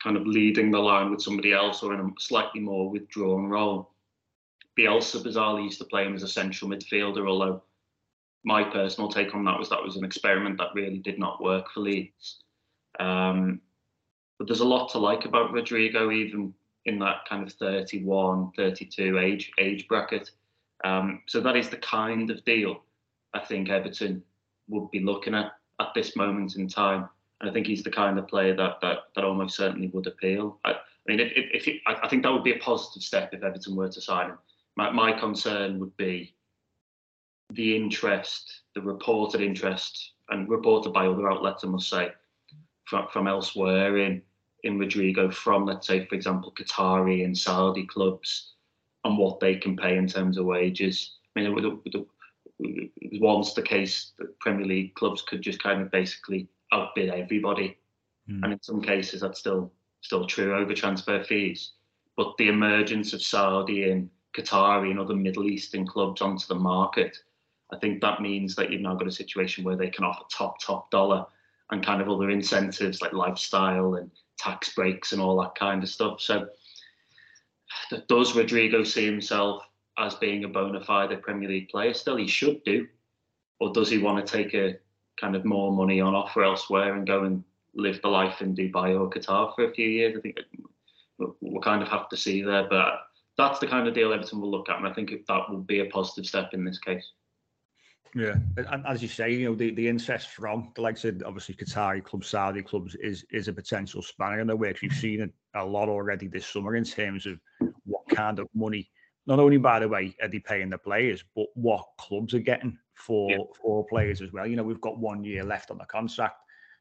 [0.02, 3.90] kind of leading the line with somebody else or in a slightly more withdrawn role.
[4.78, 7.62] Bielsa bizarrely used to play him as a central midfielder, although
[8.44, 11.70] my personal take on that was that was an experiment that really did not work
[11.70, 12.36] for Leeds.
[12.98, 13.60] Um,
[14.38, 19.18] but there's a lot to like about Rodrigo, even in that kind of 31, 32
[19.18, 20.30] age age bracket.
[20.84, 22.82] Um, so that is the kind of deal
[23.34, 24.22] I think Everton
[24.68, 27.08] would be looking at at this moment in time.
[27.40, 30.58] And I think he's the kind of player that that, that almost certainly would appeal.
[30.64, 30.76] I, I
[31.06, 33.88] mean, if, if, if I think that would be a positive step if Everton were
[33.88, 34.38] to sign him.
[34.76, 36.34] My, my concern would be
[37.50, 42.10] the interest, the reported interest, and reported by other outlets, I must say,
[42.84, 44.22] from, from elsewhere in
[44.68, 48.52] in Rodrigo from, let's say, for example, Qatari and Saudi clubs
[49.04, 51.16] and what they can pay in terms of wages.
[51.34, 52.06] I mean, it,
[52.60, 52.90] it,
[53.20, 57.78] once the case that Premier League clubs could just kind of basically outbid everybody,
[58.30, 58.42] mm.
[58.42, 61.72] and in some cases that's still still true over transfer fees.
[62.16, 67.16] But the emergence of Saudi and Qatari and other Middle Eastern clubs onto the market,
[67.72, 70.60] I think that means that you've now got a situation where they can offer top
[70.60, 71.24] top dollar
[71.70, 75.88] and kind of other incentives like lifestyle and tax breaks and all that kind of
[75.88, 76.20] stuff.
[76.20, 76.48] So,
[78.08, 79.62] does Rodrigo see himself
[79.98, 81.92] as being a bona fide Premier League player?
[81.92, 82.86] Still, he should do.
[83.60, 84.76] Or does he want to take a
[85.20, 87.42] kind of more money on offer elsewhere and go and
[87.74, 90.16] live the life in Dubai or Qatar for a few years?
[90.16, 90.38] I think
[91.18, 92.68] we'll kind of have to see there.
[92.68, 93.00] But
[93.36, 94.78] that's the kind of deal Everton will look at.
[94.78, 97.10] And I think that will be a positive step in this case.
[98.14, 101.54] Yeah, and as you say, you know the, the interest from the likes of obviously
[101.54, 104.82] Qatari clubs, Saudi clubs is is a potential spanner in the works.
[104.82, 107.38] We've seen it a lot already this summer in terms of
[107.84, 108.90] what kind of money,
[109.26, 112.78] not only by the way are they paying the players, but what clubs are getting
[112.94, 113.38] for yeah.
[113.62, 114.46] for players as well.
[114.46, 116.36] You know, we've got one year left on the contract.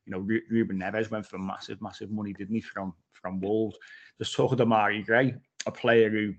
[0.06, 0.20] You know,
[0.50, 3.78] Ruben Neves went for massive, massive money, didn't he, from from Wolves?
[4.18, 6.34] There's talk of Demarai Gray, a player who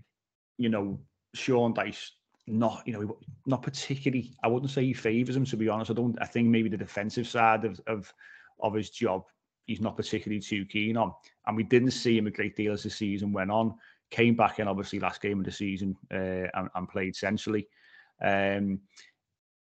[0.58, 1.00] you know,
[1.34, 2.10] Sean Dyche
[2.50, 4.32] not, you know, not particularly.
[4.42, 5.90] I wouldn't say he favours him to be honest.
[5.90, 6.20] I don't.
[6.20, 8.12] I think maybe the defensive side of of
[8.60, 9.24] of his job,
[9.66, 11.12] he's not particularly too keen on.
[11.46, 13.74] And we didn't see him a great deal as the season went on.
[14.10, 17.68] Came back in obviously last game of the season uh, and, and, played centrally.
[18.22, 18.80] Um,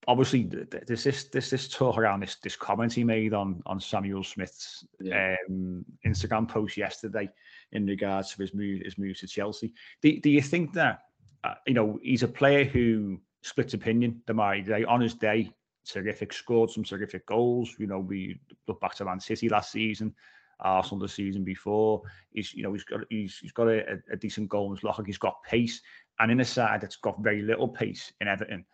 [0.09, 4.87] obviously, there's this this this talk around this this comment he made on on Samuels-Smith's
[5.01, 5.37] yeah.
[5.49, 7.29] um, Instagram post yesterday
[7.73, 9.75] in regards to his move his move to Chelsea.
[10.03, 11.01] Do, do you think that
[11.45, 14.23] uh, you know, he's a player who splits opinion.
[14.27, 15.51] Demarai Gray on his day,
[15.87, 17.75] terrific, scored some terrific goals.
[17.79, 20.15] You know, we look back to Man City last season,
[20.61, 22.03] Arsenal the season before.
[22.33, 25.05] He's, you know, he's got he's, he's got a, a decent goal in his locker.
[25.05, 25.81] He's got pace,
[26.19, 28.65] and in a side that's got very little pace in Everton,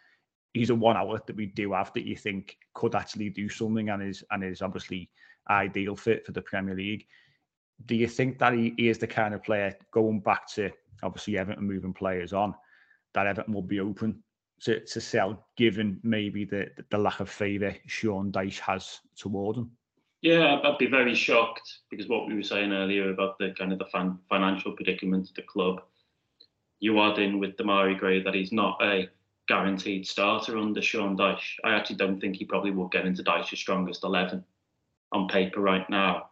[0.52, 3.90] he's a one outlet that we do have that you think could actually do something
[3.90, 5.08] and is and is obviously
[5.48, 7.06] ideal fit for the Premier League.
[7.84, 10.70] Do you think that he, he is the kind of player going back to
[11.03, 12.55] obviously Everton moving players on,
[13.14, 14.22] that Everton will be open
[14.61, 19.70] to, to sell, given maybe the, the lack of favour Sean Dyche has toward them?
[20.22, 23.78] Yeah, I'd be very shocked because what we were saying earlier about the kind of
[23.78, 25.82] the fan, financial predicament of the club,
[26.80, 29.09] you add in with Demarai Gray that he's not a
[29.47, 31.55] guaranteed starter under Sean Dyche.
[31.64, 34.44] I actually don't think he probably will get into Dyche's strongest 11
[35.12, 36.30] on paper right now.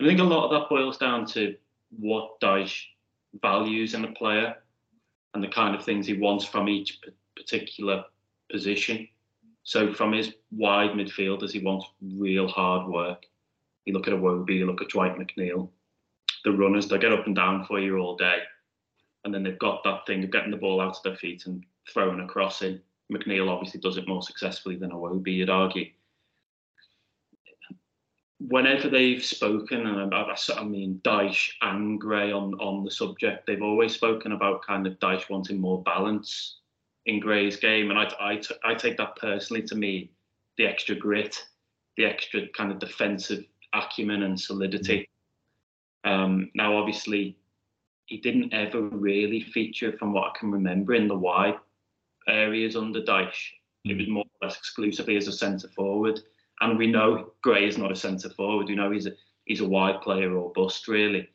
[0.00, 1.54] I think a lot of that boils down to
[1.98, 2.86] what Dyche
[3.40, 4.56] values in a player
[5.34, 7.00] and the kind of things he wants from each
[7.36, 8.04] particular
[8.50, 9.08] position.
[9.64, 13.24] So from his wide midfielders, he wants real hard work.
[13.84, 15.68] You look at Iwobi, you look at Dwight McNeil,
[16.44, 18.38] the runners, they get up and down for you all day.
[19.24, 21.64] And then they've got that thing of getting the ball out of their feet and
[21.92, 22.80] throwing a cross in.
[23.12, 25.86] McNeil obviously does it more successfully than Iwobi, you'd argue
[28.48, 33.62] whenever they've spoken, and I, I mean Dyche and Gray on on the subject, they've
[33.62, 36.58] always spoken about kind of Dyche wanting more balance
[37.06, 40.10] in Gray's game, and I I, t- I take that personally to me
[40.58, 41.44] the extra grit,
[41.96, 45.08] the extra kind of defensive acumen and solidity.
[46.04, 47.36] Um, now, obviously,
[48.06, 51.56] he didn't ever really feature, from what I can remember, in the wide
[52.28, 53.52] areas under Dyche.
[53.84, 56.20] It was more or less exclusively as a centre forward
[56.62, 58.68] and we know Gray is not a centre forward.
[58.68, 59.12] You know he's a
[59.44, 61.28] he's a wide player or bust really.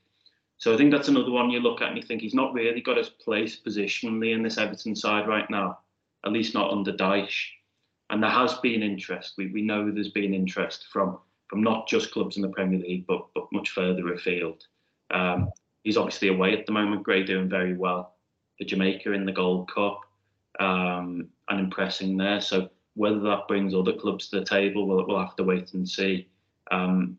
[0.57, 2.81] So I think that's another one you look at and you think he's not really
[2.81, 5.79] got his place positionally in this Everton side right now,
[6.25, 7.45] at least not under Dyche.
[8.09, 9.35] And there has been interest.
[9.37, 13.05] We we know there's been interest from from not just clubs in the Premier League,
[13.05, 14.65] but but much further afield.
[15.11, 15.51] Um,
[15.83, 17.03] he's obviously away at the moment.
[17.03, 18.15] Gray doing very well
[18.57, 20.01] for Jamaica in the Gold Cup
[20.59, 22.41] um, and impressing there.
[22.41, 25.87] So whether that brings other clubs to the table, we'll, we'll have to wait and
[25.87, 26.27] see.
[26.71, 27.17] Um,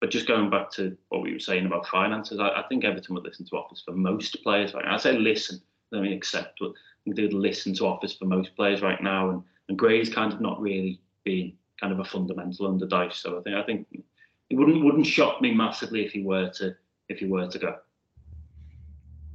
[0.00, 3.14] but just going back to what we were saying about finances, I, I think Everton
[3.14, 4.72] would listen to offers for most players.
[4.72, 4.94] Right now.
[4.94, 5.60] I say listen,
[5.90, 6.72] let me accept, but
[7.06, 9.30] they would listen to offers for most players right now.
[9.30, 13.14] And, and Gray's kind of not really been kind of a fundamental under Dyche.
[13.14, 13.86] So I think I think
[14.50, 16.76] it wouldn't wouldn't shock me massively if he were to
[17.08, 17.76] if he were to go.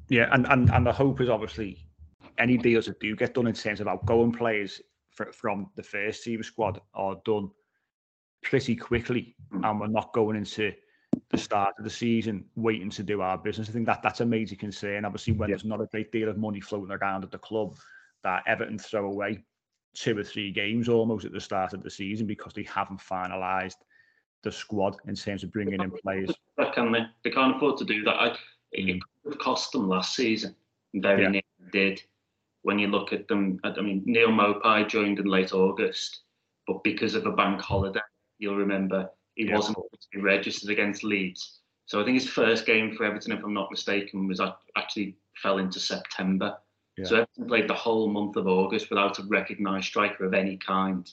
[0.08, 1.86] Yeah, and and, and the hope is obviously
[2.38, 4.82] any deals that do get done in terms of outgoing players
[5.32, 7.50] from the first team squad are done
[8.44, 9.64] pretty quickly, hmm.
[9.64, 10.74] and we're not going into
[11.30, 13.70] the start of the season waiting to do our business.
[13.70, 15.06] I think that that's a major concern.
[15.06, 15.56] Obviously, when yeah.
[15.56, 17.76] there's not a great deal of money floating around at the club,
[18.24, 19.44] that Everton throw away
[19.94, 23.76] two or three games almost at the start of the season because they haven't finalised
[24.44, 26.32] the squad in terms of bringing in players.
[26.74, 27.06] Can they?
[27.24, 28.16] They can't afford to do that.
[28.16, 28.36] I,
[28.72, 29.00] it mm.
[29.24, 30.56] could have cost them last season.
[30.94, 31.30] Very yeah.
[31.30, 31.42] near
[31.72, 32.02] did
[32.64, 33.60] when you look at them.
[33.64, 36.22] I mean, Neal Maupay joined in late August,
[36.68, 38.00] but because of a bank holiday,
[38.38, 39.56] you'll remember he yeah.
[39.56, 39.78] wasn't
[40.16, 41.60] registered against Leeds.
[41.86, 44.42] So I think his first game for Everton, if I'm not mistaken, was
[44.78, 46.58] actually fell into September.
[46.98, 47.06] Yeah.
[47.06, 51.10] So Everton played the whole month of August without a recognised striker of any kind.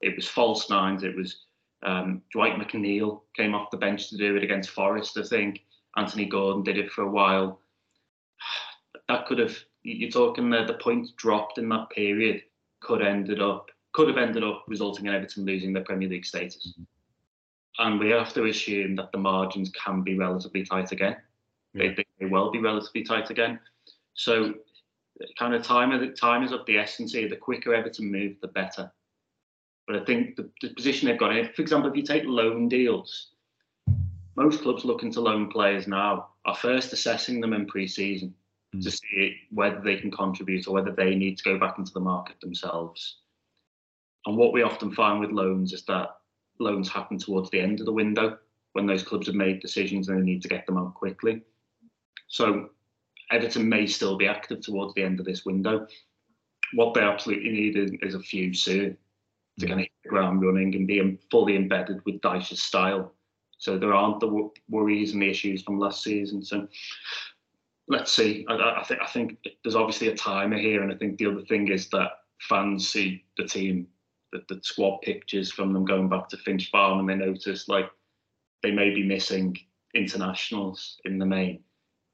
[0.00, 1.02] It was false nines.
[1.02, 1.44] It was
[1.84, 5.18] um, Dwight McNeil came off the bench to do it against Forest.
[5.18, 5.64] I think
[5.96, 7.60] Anthony Gordon did it for a while.
[9.06, 9.54] That could have
[9.84, 12.42] you're talking there the points dropped in that period
[12.80, 16.72] could ended up could have ended up resulting in Everton losing their Premier League status.
[16.72, 16.82] Mm-hmm.
[17.78, 21.16] And we have to assume that the margins can be relatively tight again.
[21.74, 21.92] Yeah.
[21.96, 23.60] They, they will be relatively tight again.
[24.14, 24.54] So
[25.38, 27.28] kind of time the time is of the essence here.
[27.28, 28.92] The quicker Everton move, the better.
[29.86, 32.68] But I think the, the position they've got in, for example, if you take loan
[32.68, 33.28] deals,
[34.34, 38.34] most clubs looking to loan players now are first assessing them in pre-season
[38.80, 39.00] to mm.
[39.00, 42.36] see whether they can contribute or whether they need to go back into the market
[42.40, 43.18] themselves.
[44.26, 46.16] And what we often find with loans is that
[46.58, 48.38] loans happen towards the end of the window
[48.72, 51.42] when those clubs have made decisions and they need to get them out quickly.
[52.28, 52.70] So
[53.30, 55.86] Everton may still be active towards the end of this window.
[56.72, 58.96] What they absolutely need is, is a few soon
[59.60, 63.14] to kind of hit the ground running and be fully embedded with Dyche's style.
[63.58, 66.44] So there aren't the worries and the issues from last season.
[66.44, 66.66] So
[67.88, 68.46] let's see.
[68.48, 71.42] I, I, think I think there's obviously a timer here, and I think the other
[71.42, 73.86] thing is that fans see the team,
[74.32, 77.90] the, the squad pictures from them going back to Finch Farm, and they notice like
[78.62, 79.56] they may be missing
[79.94, 81.62] internationals in the main,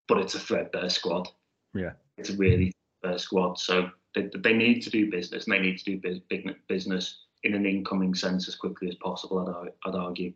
[0.09, 1.29] but it's a threadbare squad.
[1.75, 3.59] Yeah, it's a really threadbare squad.
[3.59, 7.55] So they, they need to do business, and they need to do big business in
[7.55, 9.39] an incoming sense as quickly as possible.
[9.39, 10.33] I'd, I'd argue.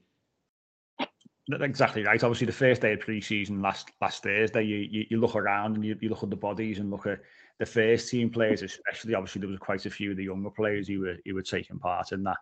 [1.52, 2.22] Exactly right.
[2.22, 5.84] Obviously, the first day of pre-season last last Thursday, you, you, you look around and
[5.84, 7.20] you, you look at the bodies and look at
[7.58, 9.14] the first team players, especially.
[9.14, 11.78] Obviously, there was quite a few of the younger players who were who were taking
[11.78, 12.38] part in that,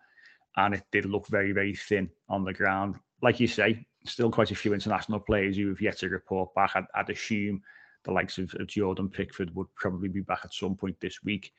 [0.57, 2.94] and it did look very very thin on the ground.
[3.22, 6.72] Like you say, still quite a few international players who have yet to report back.
[6.76, 7.61] I'd, I'd assume
[8.05, 11.53] the likes of, of, Jordan Pickford would probably be back at some point this week.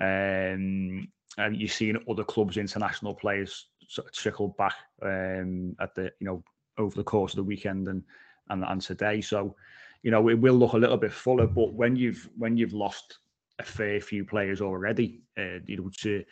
[0.00, 6.12] Um, and you're seeing other clubs' international players sort of trickle back um, at the
[6.20, 6.44] you know
[6.80, 8.02] over the course of the weekend and
[8.50, 9.20] and, and today.
[9.20, 9.56] So,
[10.02, 11.46] you know, it will look a little bit fuller.
[11.46, 13.18] But when you've when you've lost
[13.58, 16.24] a fair few players already, uh, you know, to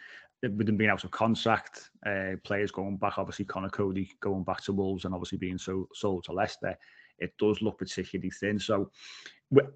[0.42, 4.62] with them being out of contract, uh, players going back, obviously Conor Coady going back
[4.62, 6.76] to Wolves and obviously being so sold to Leicester,
[7.18, 8.58] it does look particularly thin.
[8.58, 8.90] So,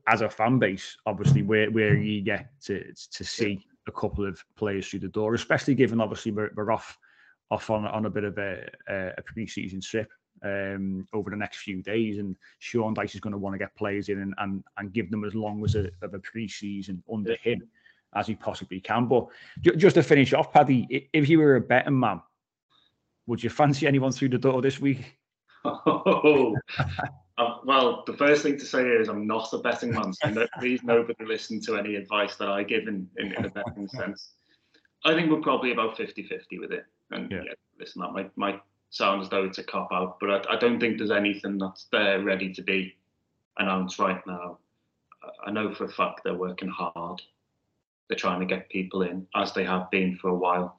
[0.06, 4.88] as a fan base, obviously we're we're eager to to see a couple of players
[4.88, 6.96] through the door, especially given obviously we're, we're off
[7.50, 10.08] off on on a bit of a, a pre-season trip
[10.42, 12.18] um, over the next few days.
[12.18, 15.10] And Sean Dyche is going to want to get players in and, and, and give
[15.10, 17.62] them as long as a, of a pre-season under him
[18.14, 19.06] as he possibly can.
[19.06, 19.26] But
[19.62, 22.20] just to finish off, Paddy, if you were a betting man,
[23.26, 25.18] would you fancy anyone through the door this week?
[25.84, 26.56] Oh,
[27.38, 30.46] uh, well, the first thing to say is I'm not a betting man, so no,
[30.58, 34.32] please nobody listen to any advice that I give in, in, in a betting sense.
[35.04, 36.84] I think we're probably about 50 50 with it.
[37.10, 37.42] And yeah.
[37.44, 38.60] yeah, listen, that might, might
[38.92, 41.86] sound as though it's a cop out, but I, I, don't think there's anything that's
[41.90, 42.94] there ready to be
[43.58, 44.58] announced right now.
[45.44, 47.22] I know for a fact they're working hard.
[48.08, 50.78] They're trying to get people in, as they have been for a while.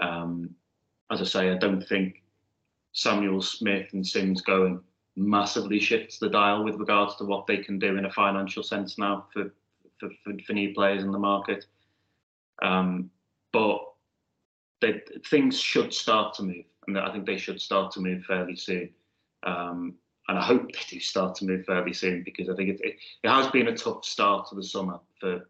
[0.00, 0.50] Um,
[1.12, 2.24] as I say, I don't think
[2.92, 4.80] Samuels-Smith and Simms going
[5.14, 8.98] massively shifts the dial with regards to what they can do in a financial sense
[8.98, 9.52] now for
[10.00, 11.66] for, for, for new players in the market.
[12.62, 13.10] Um,
[13.52, 13.78] but
[14.80, 18.56] they, things should start to move and I think they should start to move fairly
[18.56, 18.90] soon.
[19.44, 19.94] Um,
[20.28, 22.96] and I hope they do start to move fairly soon because I think it, it,
[23.22, 25.46] it, has been a tough start to the summer for,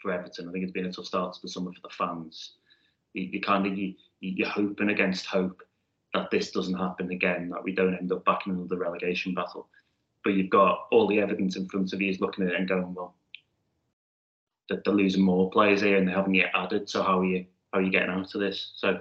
[0.00, 0.48] for Everton.
[0.48, 2.52] I think it's been a tough start to the summer for the fans.
[3.14, 5.62] You, you kind of you, you're hoping against hope
[6.14, 9.68] that this doesn't happen again, that we don't end up back in another relegation battle.
[10.24, 12.68] But you've got all the evidence in front of you, is looking at it and
[12.68, 13.14] going, well,
[14.68, 16.88] that they're losing more players here and they haven't yet added.
[16.88, 18.72] So how are you how are you getting out of this?
[18.76, 19.00] So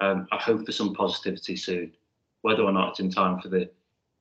[0.00, 1.92] um, I hope for some positivity soon.
[2.42, 3.70] Whether or not it's in time for the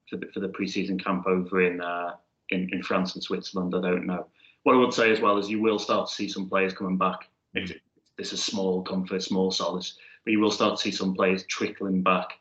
[0.09, 2.15] for the, for the pre-season camp over in, uh,
[2.49, 4.27] in in France and Switzerland, I don't know.
[4.63, 6.97] What I would say as well is you will start to see some players coming
[6.97, 7.29] back.
[7.55, 7.79] Mm.
[8.17, 12.01] This is small comfort, small solace, but you will start to see some players trickling
[12.03, 12.39] back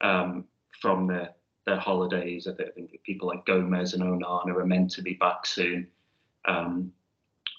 [0.00, 0.44] um,
[0.80, 1.30] from their
[1.66, 2.46] their holidays.
[2.46, 5.88] I think people like Gomes and Onana are meant to be back soon.
[6.46, 6.92] Um,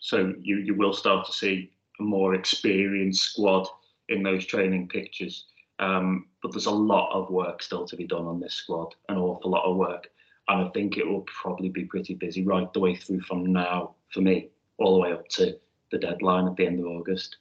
[0.02, 3.68] so you you will start to see a more experienced squad
[4.10, 5.46] in those training pictures.
[5.80, 9.18] Um, but there's a lot of work still to be done on this squad, an
[9.18, 10.08] awful lot of work.
[10.48, 13.96] And I think it will probably be pretty busy right the way through from now
[14.14, 15.58] for me, all the way up to
[15.92, 17.38] the deadline at the end of August.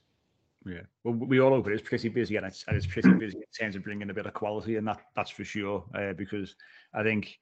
[0.65, 3.37] Yeah, well, we all hope it is pretty busy, and it's, and it's pretty busy
[3.37, 5.83] in terms of bringing a bit of quality, and that that's for sure.
[5.93, 6.55] Uh, because
[6.93, 7.37] I think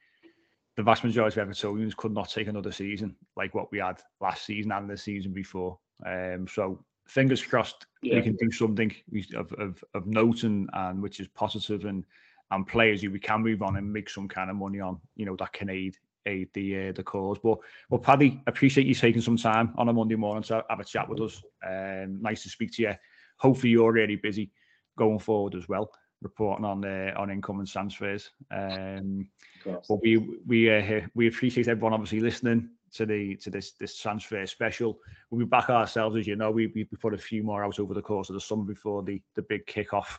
[0.76, 4.46] the vast majority of Evertonians could not take another season like what we had last
[4.46, 5.80] season and the season before.
[6.06, 8.16] Um, so fingers crossed yeah.
[8.16, 8.94] we can do something
[9.36, 12.06] of, of, of note and, and which is positive and
[12.52, 15.26] and players who we can move on and make some kind of money on, you
[15.26, 17.38] know, that can aid aid the uh, the cause.
[17.42, 17.58] But
[17.90, 21.10] well, Paddy, appreciate you taking some time on a Monday morning to have a chat
[21.10, 21.42] with us.
[21.68, 22.94] Um, nice to speak to you.
[23.38, 24.52] Hopefully, you're really busy
[24.98, 25.92] going forward as well,
[26.22, 28.30] reporting on uh, on incoming transfers.
[28.52, 29.28] Um,
[29.66, 34.46] but we we uh, we appreciate everyone obviously listening to the to this this transfer
[34.46, 35.00] special.
[35.30, 36.52] We'll be back ourselves, as you know.
[36.52, 39.22] We we put a few more out over the course of the summer before the
[39.36, 40.18] the big kickoff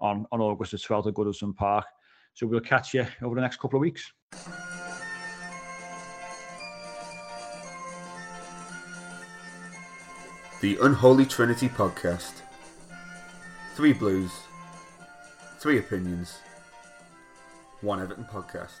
[0.00, 1.86] on on August the twelfth at Goodison Park.
[2.34, 4.12] So we'll catch you over the next couple of weeks.
[10.60, 12.42] The Unholy Trinity Podcast.
[13.74, 14.30] Three Blues,
[15.58, 16.38] three opinions,
[17.80, 18.80] one Everton podcast.